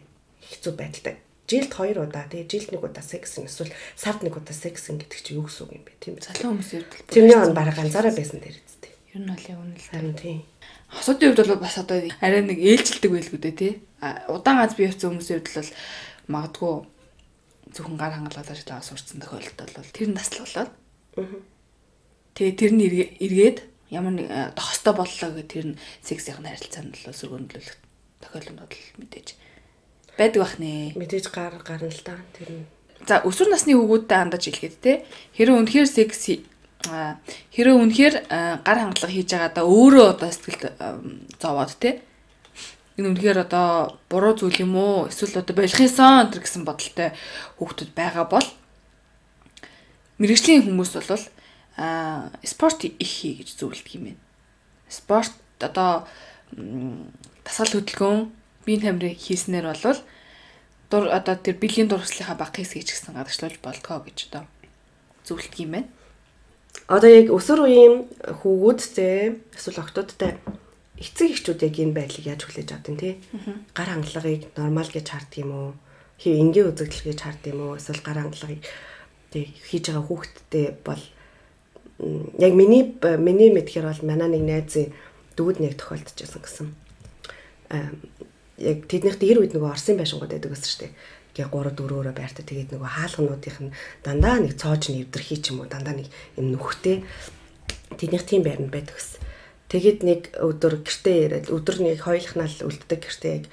хэцүү 0.48 0.72
байдалтай. 0.72 1.20
Жилд 1.44 1.72
хоёр 1.76 2.08
удаа 2.08 2.24
тий 2.32 2.48
жилд 2.48 2.72
нэг 2.72 2.80
удаа 2.80 3.04
секс 3.04 3.36
эсвэл 3.36 3.76
сард 4.00 4.24
нэг 4.24 4.32
удаа 4.32 4.56
секс 4.56 4.88
гэдэг 4.88 5.12
чи 5.12 5.36
юу 5.36 5.44
гэсэн 5.44 5.68
үг 5.68 5.72
юм 5.76 5.84
бэ? 5.84 5.92
Тийм 6.00 6.16
залуу 6.16 6.56
хүмүүс 6.56 6.72
ердэл 6.72 7.04
тэрний 7.12 7.36
он 7.36 7.52
бараг 7.52 7.76
ганцаараа 7.76 8.14
байсан 8.16 8.40
дээр 8.40 8.56
үстэй 8.56 8.92
ер 9.12 9.20
нь 9.20 9.28
бол 9.28 9.44
яг 9.44 9.58
үнэ 9.60 9.76
л 9.76 9.90
харин 9.92 10.16
тий 10.16 10.36
хосуудын 10.92 11.34
хувьд 11.34 11.48
бол 11.48 11.64
бас 11.64 11.76
одоо 11.80 11.98
арай 12.20 12.42
нэг 12.44 12.58
ээлжилдэг 12.60 13.10
байлгүй 13.10 13.40
дээ 13.40 13.56
тий 13.56 13.72
удаан 14.28 14.60
ганц 14.60 14.74
бие 14.76 14.88
хувьцсан 14.92 15.10
хүмүүсийн 15.16 15.40
хувьд 15.40 15.56
бол 15.56 15.72
магадгүй 16.28 16.74
зөвхөн 17.72 17.96
гар 17.96 18.12
хангалаад 18.14 18.52
ажиллаа 18.52 18.80
сурцсан 18.84 19.18
тохиолдолд 19.24 19.72
бол 19.76 19.94
тэр 19.96 20.08
нь 20.12 20.16
наслал 20.16 20.44
болоод 20.44 20.70
тэгээ 22.36 22.54
тэр 22.60 22.72
нь 22.76 22.84
эргээд 23.24 23.58
ямар 23.92 24.12
нэг 24.16 24.28
тохостой 24.56 24.94
боллоо 24.96 25.30
гэх 25.36 25.48
тэр 25.48 25.66
нь 25.72 25.80
сексийн 26.04 26.40
харилцаанд 26.44 26.96
бол 27.04 27.16
сөргөндлөх 27.16 27.76
тохиолдол 28.20 28.64
бол 28.64 28.76
мэдээж 29.00 29.28
байдаг 30.16 30.40
бах 30.42 30.56
нэ. 30.58 30.92
Мэдээж 30.96 31.26
гар 31.32 31.56
гарна 31.64 31.88
л 31.88 32.02
да 32.04 32.16
тэр 32.36 32.50
нь. 32.52 32.64
За 33.08 33.24
өсвөр 33.24 33.50
насны 33.50 33.74
хүүгүүдтэй 33.74 34.18
хандаж 34.18 34.42
хэлгээд 34.44 34.76
те. 34.80 34.92
Хэрэв 35.36 35.56
үнэхээр 35.56 35.88
секс 35.88 36.30
хэрэв 37.54 37.76
үнэхээр 37.78 38.14
гар 38.62 38.78
хангалга 38.78 39.10
хийж 39.10 39.28
байгаа 39.30 39.52
да 39.54 39.62
өөрөө 39.62 40.06
одоо 40.18 40.30
сэтгэл 40.30 40.66
зовоод 41.38 41.72
те. 41.78 42.02
Энэ 42.98 43.08
үнэхээр 43.14 43.38
одоо 43.46 43.98
буруу 44.10 44.34
зүйл 44.36 44.62
юм 44.66 44.76
уу? 44.76 45.08
Эсвэл 45.08 45.40
одоо 45.40 45.54
болохын 45.56 45.88
сон 45.88 46.28
энэ 46.28 46.42
гэсэн 46.42 46.62
бодолтой 46.66 47.14
хүүхдүүд 47.56 47.90
байгаа 47.96 48.26
бол 48.28 48.46
мэрэгжлийн 50.18 50.66
хүмүүс 50.66 50.92
бол 50.98 51.24
а 51.76 52.30
спорт 52.44 52.84
их 52.84 52.94
хий 53.00 53.40
гэж 53.40 53.56
зөвлөдөг 53.56 53.94
юм 53.96 54.04
байна. 54.12 54.22
Спорт 54.92 55.32
одоо 55.58 56.04
тасгал 57.44 57.80
хөдөлгөөн 57.80 58.28
биеийн 58.66 58.82
тамирыг 58.82 59.16
хийснээр 59.16 59.72
бол 59.72 59.98
дур 60.92 61.08
одоо 61.08 61.34
тэр 61.40 61.56
бэлгийн 61.56 61.88
дурслахаа 61.88 62.36
баг 62.36 62.52
хэсгийг 62.52 62.84
ч 62.84 62.92
гэсэн 62.92 63.16
гадагшлуулж 63.16 63.56
болтгоо 63.64 64.04
гэж 64.04 64.18
одоо 64.28 64.44
зөвлөдөг 65.24 65.58
юм 65.64 65.72
байна. 65.80 65.88
Одоо 66.88 67.10
яг 67.10 67.28
өсвөр 67.32 67.60
үеийн 67.68 67.94
хүүгүүдтэй 68.42 69.38
эсвэл 69.56 69.80
октодтой 69.80 70.36
эцэг 70.98 71.28
эхчүүд 71.32 71.64
яг 71.68 71.76
энэ 71.78 71.96
байдлыг 71.96 72.26
яаж 72.26 72.42
хүлээж 72.44 72.70
авдаг 72.72 72.96
тий? 73.00 73.14
Гар 73.72 73.88
хангалагыг 73.92 74.52
нормал 74.56 74.90
гэж 74.90 75.06
харддаг 75.08 75.40
юм 75.40 75.50
уу? 75.52 75.70
Хий 76.20 76.36
энгийн 76.36 76.70
үзэгдэл 76.72 77.12
гэж 77.12 77.18
харддаг 77.22 77.50
юм 77.52 77.60
уу? 77.64 77.78
Эсвэл 77.80 78.02
гар 78.04 78.18
хангалагыг 78.20 78.62
тий 79.32 79.44
хийж 79.64 79.84
байгаа 79.88 80.04
хүүхэдтэй 80.04 80.66
бол 80.84 81.02
яг 82.38 82.52
миний 82.52 82.84
миний 83.00 83.50
мэдхээр 83.52 83.86
бол 83.88 84.02
манай 84.04 84.28
нэг 84.28 84.42
найзын 84.42 84.92
дүүд 85.36 85.62
нэг 85.64 85.78
тохиолдож 85.78 86.18
байсан 86.18 86.42
гэсэн 86.42 86.68
яг 88.58 88.78
тэднийх 88.86 89.16
дээр 89.18 89.42
үед 89.42 89.52
нөгөө 89.56 89.72
Орсын 89.72 89.96
байшингууд 89.96 90.32
байдаг 90.34 90.52
гэсэн 90.52 90.68
шүү 90.70 90.82
дээ. 90.86 90.92
Тэгээ 91.32 91.48
3 91.48 91.72
4 91.80 91.96
өрөө 91.96 92.14
байртаа 92.16 92.44
тэгээд 92.44 92.70
нөгөө 92.76 92.90
хаалгануудынх 92.92 93.58
нь 93.64 93.74
дандаа 94.04 94.36
нэг 94.40 94.52
цоож 94.60 94.92
нэвдэрхий 94.92 95.40
ч 95.40 95.56
юм 95.56 95.64
уу 95.64 95.68
дандаа 95.72 95.96
нэг 95.96 96.12
юм 96.36 96.52
нүхтэй 96.52 97.04
тэднийх 97.96 98.24
тийм 98.28 98.44
байранд 98.44 98.68
байдаг 98.68 99.00
гэсэн. 99.00 99.20
Тэгээд 99.72 100.00
нэг 100.04 100.20
өдөр 100.36 100.84
гэртээ 100.84 101.16
яриад 101.24 101.46
өдөр 101.48 101.76
нэг 101.80 102.04
хоёулахнаа 102.04 102.48
л 102.52 102.68
үлддэг 102.68 103.00
гэртээ 103.00 103.32
яг 103.32 103.44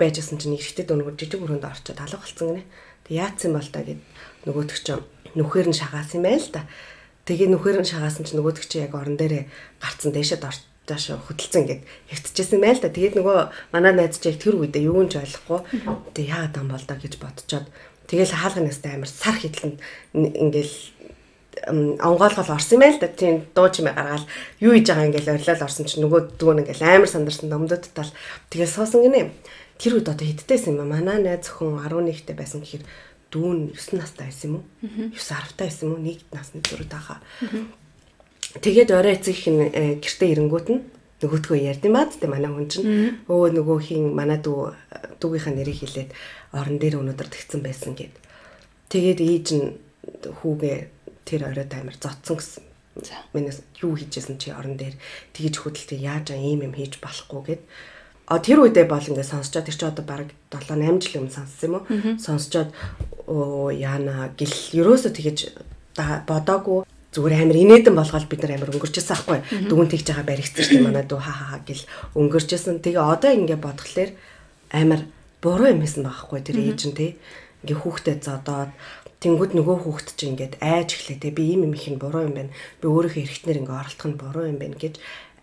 байжсэн 0.00 0.40
чинь 0.40 0.56
ихтэй 0.56 0.88
дөнгөж 0.88 1.20
жижиг 1.20 1.44
өрөөнд 1.44 1.68
орчод 1.68 2.00
алга 2.00 2.24
болсон 2.24 2.56
гинэ. 2.56 2.64
Тэг 3.04 3.14
яатсан 3.20 3.52
бол 3.52 3.68
та 3.68 3.84
гэд 3.84 4.00
нөгөөдөг 4.48 4.78
чинь 4.80 5.04
нүхээр 5.36 5.68
нь 5.68 5.76
шагаасан 5.76 6.24
юм 6.24 6.24
байл 6.24 6.48
та. 6.48 6.64
Тэгээ 7.28 7.52
нүхээр 7.52 7.78
нь 7.84 7.90
шагаасан 7.92 8.24
чинь 8.24 8.40
нөгөөдөг 8.40 8.64
чинь 8.64 8.84
яг 8.88 8.96
орон 8.96 9.20
дээрээ 9.20 9.44
гарцсан 9.76 10.16
дэшэд 10.16 10.48
орч 10.48 10.64
доошо 10.90 11.22
хөдөлцөн 11.22 11.62
ингээд 11.62 11.82
хэвтчихсэн 12.10 12.58
байл 12.58 12.82
та. 12.82 12.90
Тэгээд 12.90 13.14
нөгөө 13.22 13.38
манай 13.70 13.94
найз 13.94 14.18
чи 14.18 14.34
тэр 14.34 14.58
үедээ 14.58 14.90
юу 14.90 15.06
ч 15.06 15.22
ойлгохгүй. 15.22 15.60
Тэгээ 16.18 16.34
яагаад 16.34 16.58
юм 16.58 16.68
бол 16.74 16.82
доо 16.82 16.98
гэж 16.98 17.14
бодцоод 17.22 17.66
тэгэл 18.10 18.34
хаалганаас 18.34 18.82
амар 18.82 19.06
сар 19.06 19.36
хитлэн 19.38 19.78
ингээл 20.18 20.74
онгоолгол 21.70 22.50
орсон 22.50 22.74
юм 22.76 22.82
байл 22.82 22.98
да. 22.98 23.08
Тийм 23.08 23.46
дуу 23.54 23.68
чимээ 23.70 23.94
гаргаал 23.94 24.26
юу 24.58 24.72
хийж 24.74 24.86
байгаа 24.90 25.06
ингээл 25.06 25.34
орилол 25.38 25.64
орсон 25.66 25.86
чинь 25.86 26.02
нөгөө 26.02 26.20
дүү 26.34 26.50
ингээл 26.66 26.82
амар 26.82 27.10
сандарсан 27.10 27.48
номдод 27.50 27.86
тал 27.94 28.10
тэгээ 28.50 28.66
суусан 28.66 29.06
гинэ. 29.06 29.30
Тэр 29.78 29.96
үед 30.02 30.08
одоо 30.10 30.26
хиддээсэн 30.26 30.74
юм 30.74 30.90
аа. 30.90 30.98
Манай 30.98 31.22
найз 31.22 31.46
зөвхөн 31.48 31.80
11-тэй 31.86 32.36
байсан 32.36 32.60
гэхээр 32.60 32.84
дүүн 33.30 33.72
9 33.72 33.96
настай 33.96 34.26
байсан 34.28 34.46
юм 34.50 34.54
уу? 34.58 34.64
9 34.82 35.14
10-тай 35.14 35.66
байсан 35.70 35.84
юм 35.86 35.94
уу? 35.94 36.04
Нэг 36.04 36.18
насны 36.34 36.60
зөрүүд 36.66 36.90
байгаа. 36.90 37.18
Тэгээд 38.58 38.90
орой 38.90 39.14
эцэг 39.14 39.34
их 39.38 39.46
э, 39.46 40.02
гэртээ 40.02 40.34
ирэнгүүт 40.34 40.68
нь 40.74 40.82
нөгөөдгөө 41.22 41.58
ярьдсан 41.70 41.92
баад 41.94 42.10
тэ 42.16 42.26
манай 42.26 42.50
хүн 42.50 42.66
чинь 42.66 43.22
өө 43.30 43.54
нөгөө 43.54 43.78
хин 43.84 44.10
манай 44.16 44.40
дүү 44.42 44.74
дүүгийнхаа 45.20 45.54
нэрийг 45.54 45.78
хэлээд 45.84 46.10
орон 46.56 46.76
дээр 46.80 46.98
өнөдөр 46.98 47.28
тэгсэн 47.28 47.60
байсан 47.60 47.92
гэд. 47.94 48.16
Тэгээд 48.88 49.20
ээж 49.20 49.46
нь 49.54 49.66
хүүгээ 50.42 50.76
тэр 51.28 51.40
оройд 51.52 51.70
амар 51.76 51.94
зодсон 52.00 52.36
гэсэн. 52.40 52.64
Минээс 53.36 53.60
юу 53.84 53.94
хийжсэн 53.94 54.40
чи 54.40 54.50
орон 54.50 54.74
дээр 54.80 54.96
тэгж 55.36 55.54
хөдөлтөө 55.60 55.98
яаж 56.00 56.34
ийм 56.34 56.64
юм 56.66 56.74
хийж 56.74 56.98
болохгүй 56.98 57.60
гэд. 57.60 57.62
А 58.26 58.42
тэр 58.42 58.66
үедээ 58.66 58.88
бол 58.88 59.04
ингээд 59.04 59.30
сонсчоод 59.30 59.68
тэр 59.68 59.76
чи 59.76 59.86
одоо 59.86 60.02
бараг 60.02 60.34
7 60.50 60.74
8 60.74 60.98
жилийн 61.04 61.28
өмнө 61.28 61.36
сонссон 61.38 61.66
юм 61.68 61.74
уу? 61.78 61.84
Сонсчоод 62.18 62.70
оо 63.30 63.70
яана 63.70 64.32
гэл 64.34 64.56
ерөөсө 64.74 65.14
тэгэж 65.14 65.38
бодоогүй 66.26 66.82
зүгээр 67.10 67.34
амар 67.42 67.58
инээдэн 67.58 67.94
болгоод 67.94 68.26
бид 68.30 68.40
нар 68.46 68.54
амар 68.54 68.70
өнгөрчөөсөн 68.70 69.14
аахгүй. 69.18 69.38
Дүүн 69.66 69.88
тэгж 69.90 70.06
байгаа 70.10 70.26
баригдсан 70.30 70.62
шүү 70.62 70.76
дээ 70.78 70.86
манай 70.86 71.04
дүү 71.10 71.20
ха 71.20 71.32
ха 71.34 71.58
гэл 71.66 71.84
өнгөрчөөсөн 72.14 72.76
тэгээ 72.86 73.02
одоо 73.02 73.30
ингээ 73.34 73.58
бодглохлоор 73.58 74.10
амар 74.70 75.00
буруу 75.42 75.68
юм 75.74 75.80
байсан 75.82 76.06
байхгүй 76.06 76.40
тэр 76.46 76.58
ээж 76.62 76.80
нь 76.86 76.94
тий 76.94 77.10
ингээ 77.66 77.78
хүүхдэд 77.82 78.20
зодоод 78.22 78.70
тэнгууд 79.18 79.52
нөгөө 79.58 79.76
хүүхд 79.84 80.08
чинь 80.14 80.38
ингээд 80.38 80.62
айж 80.62 80.88
эхлэв 80.94 81.18
те. 81.18 81.34
Би 81.34 81.50
ийм 81.50 81.66
юм 81.66 81.74
их 81.74 81.90
нь 81.90 81.98
буруу 81.98 82.24
юм 82.24 82.34
байна. 82.38 82.54
Би 82.78 82.86
өөрийнхөө 82.86 83.26
эргэтнэр 83.26 83.60
ингээ 83.66 83.80
оролдох 83.82 84.06
нь 84.06 84.20
буруу 84.20 84.46
юм 84.46 84.58
байна 84.62 84.78
гэж 84.78 84.94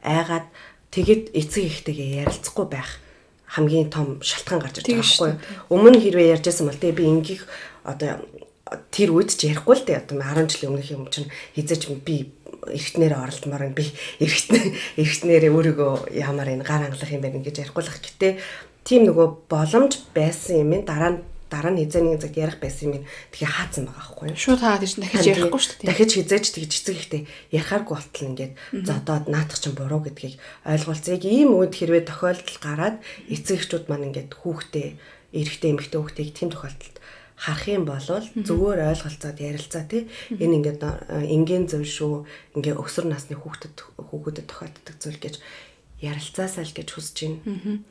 айгаад 0.07 0.47
тэгэд 0.95 1.35
эцэг 1.35 1.63
ихтэйгээ 1.67 2.23
ярилцахгүй 2.23 2.67
байх 2.71 3.03
хамгийн 3.47 3.89
том 3.91 4.19
шалтгаан 4.23 4.61
гарч 4.63 4.83
ирж 4.83 4.87
байгаа 4.87 5.03
байхгүй 5.03 5.31
өмнө 5.71 5.99
хэрвээ 6.03 6.31
ярьжсэн 6.35 6.67
бол 6.67 6.79
те 6.79 6.91
би 6.91 7.03
ингээх 7.07 7.43
одоо 7.83 8.19
тэр 8.91 9.09
үед 9.15 9.31
ч 9.33 9.47
ярихгүй 9.47 9.75
л 9.79 9.85
дээ 9.87 10.01
одоо 10.03 10.17
10 10.19 10.51
жилийн 10.51 10.71
өмнөх 10.75 10.89
юм 10.91 11.07
чинь 11.07 11.31
хизээч 11.55 11.87
би 12.03 12.33
эргэтнээр 12.67 13.13
оролдмоор 13.15 13.63
би 13.71 13.85
эргэтнээ 14.19 14.65
эргэтнээрээ 14.99 15.51
өөрийгөө 15.51 15.93
ямар 16.17 16.47
энэ 16.51 16.67
гар 16.67 16.83
хангалах 16.83 17.11
юм 17.13 17.23
байна 17.23 17.39
гэж 17.43 17.55
ярихгүй 17.63 17.83
л 17.83 17.91
ах. 17.91 18.01
Гэтэ 18.03 18.29
тийм 18.83 19.07
нөгөө 19.07 19.27
боломж 19.47 19.93
байсан 20.11 20.63
юм 20.63 20.71
дараа 20.83 21.11
нь 21.15 21.19
дараа 21.47 21.71
нь 21.71 21.79
хизээний 21.79 22.19
цагт 22.19 22.35
ярих 22.35 22.59
байсан 22.59 22.91
юм. 22.91 23.03
Тэгэхээр 23.31 23.55
хаацсан 23.55 23.83
байгаа 23.87 24.03
байхгүй 24.03 24.25
юу? 24.35 24.35
Шууд 24.35 24.59
хаагаад 24.59 24.83
чинь 24.83 25.03
дахиж 25.03 25.27
ярихгүй 25.31 25.61
шүү 25.63 25.75
дээ. 25.79 25.87
Дахиж 25.87 26.11
хизээч 26.19 26.45
тэгж 26.51 26.71
эцэг 26.75 26.97
ихтэй 26.99 27.21
ярихааргүй 27.55 27.95
болтол 27.95 28.27
ингээд 28.27 28.53
зодоод 28.83 29.25
наадах 29.31 29.59
чинь 29.59 29.77
буруу 29.79 30.01
гэдгийг 30.03 30.35
ойлголцыг 30.67 31.23
ийм 31.23 31.55
үед 31.55 31.71
хэрвээ 31.71 32.03
тохиолдол 32.03 32.59
гараад 32.59 32.97
эцэг 33.31 33.63
эхчүүд 33.63 33.87
маань 33.87 34.11
ингээд 34.11 34.31
хүүхдээ 34.35 34.87
эрэгтэй 35.39 35.69
эмэгтэй 35.71 35.99
хүүхдийг 35.99 36.29
тийм 36.35 36.51
тохиолдолд 36.51 36.95
харах 37.37 37.69
юм 37.69 37.85
бол 37.85 38.01
зүгээр 38.01 38.79
ойлголцоод 38.97 39.37
ярилцаа 39.37 39.85
тий 39.85 40.09
энэ 40.41 40.57
ингээд 40.57 40.81
энгийн 41.29 41.69
зөв 41.69 41.85
шүү 41.85 42.25
ингээ 42.57 42.81
өсвөр 42.81 43.13
насны 43.13 43.37
хүүхдэд 43.37 43.77
хүүхүүдэд 44.01 44.49
тохиолддог 44.49 44.95
зүйл 44.97 45.21
гэж 45.21 45.35
ярилцаасаа 46.01 46.65
л 46.65 46.73
гэж 46.73 46.87
хүсэж 46.89 47.17
байна. 47.45 47.85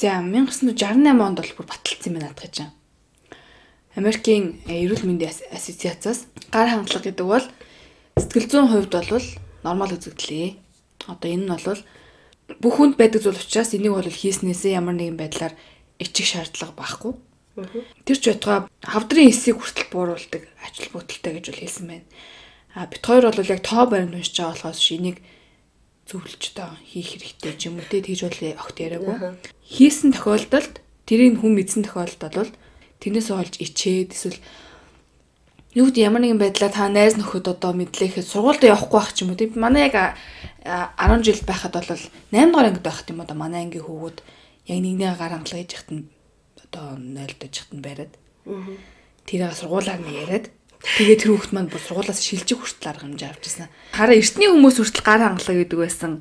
За 0.00 0.24
1968 0.24 1.20
онд 1.20 1.36
бол 1.36 1.52
бүр 1.60 1.68
баталсан 1.68 2.12
байна 2.16 2.32
надад 2.32 2.48
чинь. 2.48 2.72
Америкийн 3.92 4.64
э, 4.64 4.88
эрүүл 4.88 5.04
мэндийн 5.04 5.36
ассоциацаас 5.52 6.32
гар 6.48 6.72
хангалга 6.72 7.12
гэдэг 7.12 7.26
бол 7.28 7.44
сэтгэл 8.16 8.48
зүйн 8.48 8.68
хувьд 8.72 8.92
бол 8.96 9.28
нормал 9.68 9.92
үзэгдлээ. 9.92 10.56
Одоо 11.12 11.28
энэ 11.28 11.44
нь 11.44 11.52
бол 11.52 11.80
бүх 12.56 12.74
хүнд 12.80 12.96
байдаг 12.96 13.20
зүйл 13.20 13.36
учраас 13.36 13.76
энийг 13.76 13.92
бол 13.92 14.08
хийснээсээ 14.08 14.80
ямар 14.80 14.96
нэгэн 14.96 15.20
байдлаар 15.20 15.52
ичих 16.00 16.32
шаардлага 16.32 16.72
байхгүй 16.72 17.12
Тэр 17.52 18.16
ч 18.16 18.24
байтугай 18.32 18.64
хавдрын 18.80 19.28
эсийг 19.28 19.60
хүртэл 19.60 19.92
бууруулдаг 19.92 20.48
ажил 20.64 20.88
бүтэлтэй 20.88 21.32
гэж 21.36 21.46
хэлсэн 21.52 21.84
байна. 21.84 22.08
А 22.72 22.88
бит 22.88 23.04
хоёр 23.04 23.28
бол 23.28 23.44
яг 23.44 23.60
тоо 23.60 23.84
баримт 23.84 24.16
уншиж 24.16 24.40
байгаа 24.40 24.56
болохоос 24.56 24.80
шинийг 24.80 25.20
зөвлөж 26.08 26.42
та 26.56 26.72
хийх 26.88 27.12
хэрэгтэй 27.12 27.52
ч 27.60 27.68
юм 27.68 27.76
уу 27.76 27.84
тэгж 27.84 28.24
бол 28.24 28.40
огт 28.56 28.76
яриаггүй. 28.80 29.16
Хийсэн 29.68 30.16
тохиолдолд 30.16 30.80
тэрийг 31.04 31.44
хүн 31.44 31.52
мэдсэн 31.52 31.84
тохиолдолд 31.84 32.32
бол 32.32 32.52
тэрнээс 33.04 33.28
олж 33.28 33.60
ичээд 33.60 34.16
эсвэл 34.16 34.40
юу 35.76 35.92
гэдэг 35.92 36.08
ямар 36.08 36.24
нэгэн 36.24 36.40
байдлаар 36.40 36.72
та 36.72 36.88
найз 36.88 37.20
нөхөд 37.20 37.52
одоо 37.52 37.76
мэдлээхэд 37.76 38.24
сургуульд 38.24 38.64
явахгүй 38.64 38.96
байх 38.96 39.12
ч 39.12 39.28
юм 39.28 39.32
уу 39.32 39.40
тийм 39.40 39.52
манай 39.60 39.92
яг 39.92 40.16
10 40.64 41.20
жил 41.20 41.40
байхад 41.44 41.76
бол 41.76 41.84
8 41.84 42.48
дугаар 42.48 42.68
ангид 42.72 42.84
байхад 42.84 43.12
юм 43.12 43.20
одоо 43.20 43.36
манай 43.36 43.68
ангийн 43.68 43.84
хүүгүүд 43.84 44.18
яг 44.72 44.78
нэгнээ 44.80 45.12
гар 45.20 45.36
хангалга 45.36 45.60
хийж 45.60 45.72
яхад 45.76 45.90
нь 45.92 46.04
одоо 46.72 46.96
0 46.96 47.36
дажихт 47.36 47.76
нь 47.76 47.84
бариад. 47.84 48.16
Тэрийг 49.28 49.52
сургуулаар 49.52 50.00
нь 50.00 50.16
яриад 50.24 50.48
Тэгээ 50.82 51.16
тэр 51.22 51.30
хүүхд 51.38 51.52
маань 51.54 51.70
бүр 51.70 51.78
сургуулаас 51.78 52.18
шилжих 52.18 52.58
хүртэл 52.58 52.90
арга 52.90 53.06
хэмжээ 53.06 53.30
авчихсан. 53.30 53.70
Хараа 53.94 54.18
эртний 54.18 54.50
хүмүүс 54.50 54.82
хүртэл 54.82 55.06
гар 55.06 55.22
хангалаа 55.22 55.56
гэдэг 55.62 55.78
байсан 55.78 56.12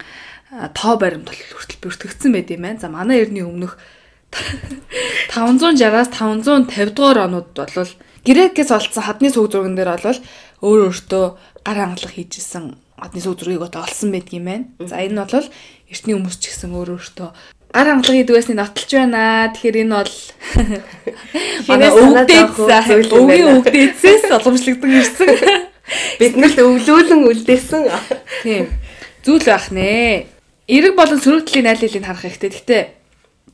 тоо 0.77 0.93
баримт 1.01 1.25
бол 1.25 1.41
хүртэл 1.57 1.81
бүртгэгдсэн 1.81 2.29
байт 2.29 2.53
юм 2.53 2.61
байна. 2.61 2.77
За 2.77 2.93
манай 2.93 3.25
эртний 3.25 3.41
өмнөх 3.41 3.81
560-аас 5.33 6.13
550 6.13 6.93
дугаар 6.93 7.25
онууд 7.25 7.57
бол 7.57 7.91
грекээс 8.21 8.69
олцсон 8.69 9.01
хадны 9.01 9.33
сүг 9.33 9.49
зурган 9.49 9.73
дээр 9.73 9.97
бол 9.97 10.21
өөр 10.61 10.79
өөртөө 10.93 11.25
гар 11.65 11.77
хангалах 11.81 12.13
хийжсэн 12.13 12.77
хадны 13.01 13.17
сүг 13.17 13.41
зургийг 13.41 13.65
одоо 13.65 13.81
олсон 13.81 14.13
байдаг 14.13 14.37
юм 14.37 14.45
байна. 14.45 14.69
За 14.77 15.01
энэ 15.01 15.25
бол 15.25 15.49
эртний 15.89 16.15
хүмүүс 16.21 16.37
ч 16.37 16.53
гэсэн 16.53 16.69
өөр 16.69 17.01
өөртөө 17.01 17.29
гар 17.71 17.87
хангалга 17.87 18.19
гэдэг 18.19 18.35
байсны 18.35 18.55
нотолж 18.59 18.91
байна. 18.91 19.51
Тэгэхээр 19.55 19.81
энэ 19.87 19.95
бол 19.95 20.15
манай 21.71 21.89
өвдөөс 21.91 22.87
өвгийн 23.15 23.47
өвдөөсөөс 23.63 24.23
боломжлогдсон 24.27 24.91
ирсэн. 24.99 25.29
Биднэрт 26.19 26.59
өвлүүлэн 26.59 27.21
үлдээсэн. 27.31 27.83
Тийм. 28.43 28.67
Зүйл 29.23 29.47
байх 29.47 29.71
нэ. 29.71 30.27
Эрэг 30.67 30.95
болон 30.99 31.19
сөрөг 31.19 31.47
талын 31.47 31.71
айл 31.71 31.83
хэлийг 31.83 32.03
харах 32.03 32.27
хэрэгтэй. 32.27 32.51
Гэхдээ 32.51 32.83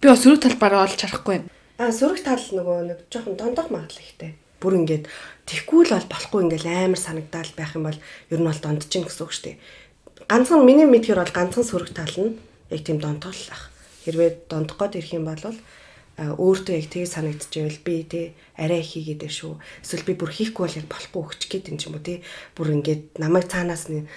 би 0.02 0.06
бас 0.10 0.22
сөрөг 0.26 0.42
талбараа 0.42 0.86
олж 0.90 0.98
харахгүй 0.98 1.34
байна. 1.38 1.50
Аа 1.78 1.94
сөрөг 1.94 2.22
тал 2.26 2.42
нөгөө 2.42 2.78
нэг 2.90 3.00
жоохон 3.14 3.38
дондох 3.38 3.70
магадлал 3.70 4.02
ихтэй. 4.02 4.34
Бүр 4.58 4.82
ингээд 4.82 5.06
тэггүй 5.46 5.86
л 5.86 5.94
бол 5.94 6.10
болохгүй 6.10 6.42
ингээл 6.42 6.70
амар 6.90 7.02
санагдаал 7.02 7.54
байх 7.54 7.78
юм 7.78 7.86
бол 7.86 8.00
ер 8.34 8.40
нь 8.42 8.50
бол 8.50 8.62
дондчин 8.66 9.06
гэсэн 9.06 9.24
үг 9.26 9.34
шүү 9.34 9.46
дээ. 9.46 9.58
Ганцхан 10.26 10.66
миний 10.66 10.90
мэдхээр 10.90 11.22
бол 11.22 11.34
ганцхан 11.38 11.66
сөрөг 11.66 11.94
тал 11.94 12.16
нь 12.18 12.38
яг 12.74 12.82
тийм 12.82 12.98
донтол 12.98 13.38
ах 13.54 13.77
хэрвээ 14.08 14.48
дондох 14.48 14.80
гээд 14.80 14.98
ирэх 15.04 15.14
юм 15.20 15.28
бол 15.28 15.44
өөртөө 16.18 16.76
яг 16.82 16.88
тэгээ 16.90 17.14
санагдчихвэл 17.14 17.86
би 17.86 17.96
тэ 18.10 18.34
арай 18.58 18.82
хийгээд 18.82 19.30
шүү. 19.30 19.62
Эсвэл 19.86 20.08
би 20.10 20.14
бүр 20.18 20.34
хийхгүй 20.34 20.64
бол 20.66 20.80
яг 20.82 20.88
болохгүй 20.90 21.22
өгч 21.22 21.42
гээд 21.46 21.70
юм 21.70 21.78
ч 21.78 21.86
юм 21.86 21.94
уу 21.94 22.02
тий. 22.02 22.26
Бүр 22.58 22.74
ингээд 22.74 23.22
намайг 23.22 23.46
цаанаас 23.46 23.86
нь 23.94 24.10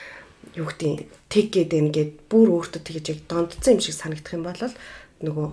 юу 0.56 0.64
гэдэг 0.64 1.04
тэг 1.28 1.46
гээд 1.52 1.72
ингээд 1.76 2.12
бүр 2.32 2.56
өөртөө 2.56 2.80
тэгэж 2.80 3.04
яг 3.12 3.20
дондцсон 3.28 3.76
юм 3.76 3.84
шиг 3.84 3.96
санагдах 4.00 4.32
юм 4.32 4.48
бол 4.48 4.64
нөгөө 5.20 5.48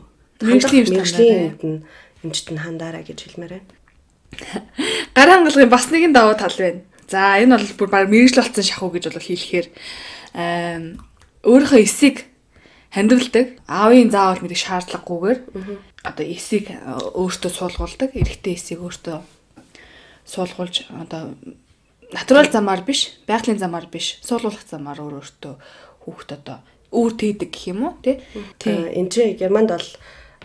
мэрэгжлийн 0.47 0.87
мэрэгжлийн 0.87 1.59
нь 1.59 1.83
эмчт 2.23 2.47
нь 2.47 2.63
хандаараа 2.63 3.03
гэж 3.03 3.27
хэлмээр 3.27 3.59
байна. 3.59 3.67
Гар 5.19 5.29
хангалгын 5.35 5.67
бас 5.67 5.91
нэгэн 5.91 6.15
давуу 6.15 6.39
тал 6.39 6.55
байна. 6.55 6.87
За 7.11 7.35
энэ 7.43 7.59
бол 7.59 7.67
бүр 7.75 7.89
баг 7.91 8.07
мэрэгжил 8.07 8.39
болсон 8.39 8.63
шахуу 8.63 8.95
гэж 8.95 9.11
бол 9.11 9.19
хэлэхээр 9.19 9.67
өөрийнхөө 11.43 11.81
эсийг 11.83 12.23
хандивалдаг. 12.91 13.59
Аавын 13.67 14.11
заавал 14.11 14.41
мэдэх 14.41 14.61
шаардлагагүйгээр 14.63 15.39
одоо 16.03 16.25
эсийг 16.25 16.71
э, 16.71 16.79
өөртөө 17.15 17.51
суулгуулдаг. 17.51 18.15
Эрэгтэй 18.15 18.55
эсийг 18.55 18.79
өөртөө 18.83 19.17
суулгуулж 20.27 20.87
одоо 20.91 21.35
натурал 22.11 22.51
замаар 22.51 22.81
биш, 22.87 23.19
байгалийн 23.27 23.59
замаар 23.59 23.87
биш, 23.91 24.19
суулгуулах 24.23 24.63
замаар 24.63 24.99
өөр 25.03 25.19
өөртөө 25.19 25.53
хүүхд 26.07 26.29
одоо 26.39 26.57
үүр 26.91 27.11
тээдэг 27.19 27.51
гэх 27.51 27.67
юм 27.75 27.91
уу 27.91 27.93
тий? 27.99 28.23
Энд 28.63 29.11
чинь 29.11 29.35
Германд 29.35 29.75
бол 29.75 29.89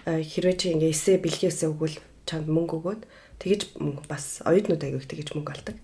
э, 0.06 0.22
хэрвээ 0.22 0.56
чи 0.58 0.74
ингээ 0.74 0.90
эсээ 0.90 1.22
бэлгээс 1.22 1.62
өгвөл 1.70 1.98
чанд 2.26 2.50
мөнгө 2.50 2.74
өгөөд 2.82 3.02
тэгэж 3.38 3.78
мөнгө 3.78 4.06
бас 4.10 4.42
оюутнууд 4.46 4.82
аяг 4.82 5.06
тэгэж 5.06 5.34
мөнгө 5.34 5.52
алдаг. 5.54 5.76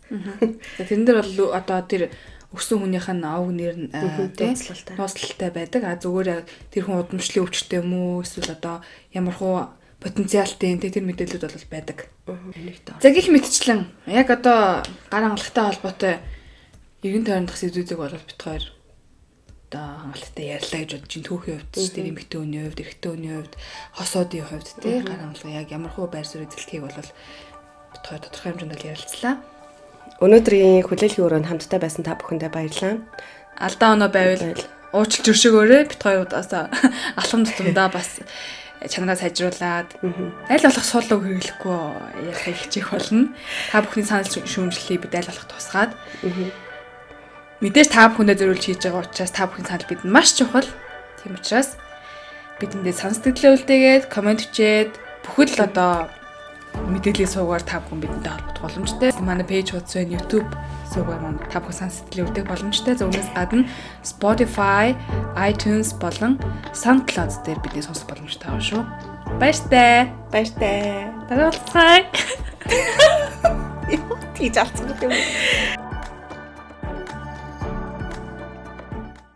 Тэрэн 0.79 1.05
дээр 1.07 1.18
бол 1.23 1.55
одоо 1.55 1.79
тэр 1.87 2.11
өссөн 2.52 2.80
хүнийх 2.80 3.08
нь 3.12 3.24
овг 3.28 3.52
нэр 3.52 3.76
нь 3.76 3.92
нууцлалтай 3.92 5.50
байдаг. 5.52 5.82
А 5.84 6.00
зүгээр 6.00 6.48
тэр 6.72 6.82
хүн 6.88 7.04
удамшлын 7.04 7.44
өвчтэй 7.44 7.84
юм 7.84 7.92
уу? 7.92 8.24
Эсвэл 8.24 8.56
одоо 8.56 8.80
ямар 9.12 9.37
хуу 9.37 9.68
потенциалтай 10.00 10.78
тэр 10.78 11.04
мэдээлүүд 11.04 11.44
бол 11.44 11.68
байдаг. 11.68 11.98
За 13.04 13.11
гих 13.12 13.28
мэтчлэн 13.28 13.84
яг 14.06 14.30
одоо 14.30 14.80
гар 15.11 15.24
хангалттай 15.26 15.64
холбоотой 15.68 16.14
эргэн 17.02 17.26
тойрондох 17.26 17.58
сэдвүүдийг 17.58 17.98
бол 17.98 18.14
бит 18.14 18.40
хоёр 18.40 18.64
одоо 19.68 19.87
хангалттай 20.08 20.44
ярьлаа 20.56 20.80
гэж 20.80 20.90
бодож 20.96 21.11
чинь 21.12 21.26
түүхийн 21.28 21.58
хувьд 21.61 21.74
ч 21.76 21.92
тэр 21.92 22.08
эмэгтэй 22.14 22.38
хүний 22.40 22.62
хувьд, 22.64 22.80
эрэгтэй 22.80 23.11
хүний 23.12 23.34
хувьд, 23.37 23.54
хосоодын 23.92 24.46
хувьд 24.48 24.68
тий 24.80 24.96
гар 25.04 25.20
хангалга 25.20 25.50
яг 25.52 25.68
ямар 25.68 25.92
хуу 25.92 26.06
байр 26.08 26.24
суурь 26.24 26.48
эзэлтгийг 26.48 26.82
бол 26.87 26.96
бит 26.96 28.04
хоёр 28.06 28.22
тодорхой 28.24 28.50
хэмжээнд 28.56 28.87
ярилцлаа. 28.87 29.34
Өнөөдрийн 30.18 30.83
хүлээлгийн 30.83 31.26
өрөөнд 31.31 31.46
хамтдаа 31.46 31.78
байсан 31.78 32.02
та 32.02 32.18
бүхэндээ 32.18 32.50
баярлалаа. 32.50 32.98
Алдаа 33.54 33.94
оноо 33.94 34.11
байвал 34.11 34.59
уучлж 34.90 35.31
өршөөгөөрэй. 35.31 35.87
Бит 35.87 36.02
хоёр 36.02 36.26
удаас 36.26 36.50
алхам 37.22 37.46
тутамдаа 37.46 37.87
бас 37.87 38.18
чанараа 38.83 39.14
сайжруулад 39.14 39.94
аль 40.50 40.66
болох 40.66 40.87
сул 40.87 41.07
үг 41.07 41.22
хэрэглэхгүй 41.22 41.78
ярих 42.35 42.42
хичээх 42.50 42.90
болно. 42.90 43.31
Та 43.70 43.87
бүхний 43.87 44.02
санал 44.02 44.26
шүүмжлэлийг 44.26 45.07
бид 45.07 45.14
аль 45.14 45.31
болох 45.31 45.46
тусгаад 45.54 45.94
мэдээж 47.62 47.88
та 47.94 48.11
бүхэндээ 48.11 48.38
зориулж 48.42 48.64
хийж 48.66 48.83
байгаа 48.83 49.07
учраас 49.07 49.31
та 49.31 49.46
бүхний 49.46 49.70
санал 49.70 49.87
бидэнд 49.87 50.11
маш 50.11 50.35
чухал. 50.35 50.66
Тийм 51.22 51.38
учраас 51.38 51.78
бидэндээ 52.59 52.94
сэтгэлээ 52.94 53.54
үлдээгээд 53.54 54.04
комент 54.11 54.42
бичээд 54.42 54.98
бүхэл 55.22 55.62
одоо 55.62 56.11
мэдээллийн 56.86 57.32
суугаар 57.32 57.62
та 57.66 57.82
бүхэн 57.82 58.00
бидэнтэй 58.02 58.32
холбогдох 58.32 58.62
боломжтой. 58.62 59.10
Манай 59.18 59.46
пэйж 59.46 59.74
хуудас 59.74 59.94
байна, 59.98 60.14
YouTube 60.14 60.48
суугаар 60.94 61.20
маань 61.22 61.42
та 61.50 61.58
бүхэн 61.58 61.78
сан 61.78 61.90
сэтгэлийн 61.90 62.28
үлдээх 62.30 62.46
боломжтой. 62.46 62.94
Үүнээс 62.94 63.30
гадна 63.34 63.66
Spotify, 64.06 64.94
iTunes 65.34 65.90
болон 65.98 66.38
SoundCloud 66.70 67.32
дээр 67.42 67.58
бидний 67.64 67.82
сонсох 67.82 68.06
боломжтой 68.06 68.48
байгаа 68.48 68.62
шүү. 68.62 68.82
Баяртай. 69.40 70.12
Баяртай. 70.32 71.10
Баярлалаа. 71.28 72.06
Тийж 74.36 74.56
алцсан 74.56 74.94
юм. 75.02 75.12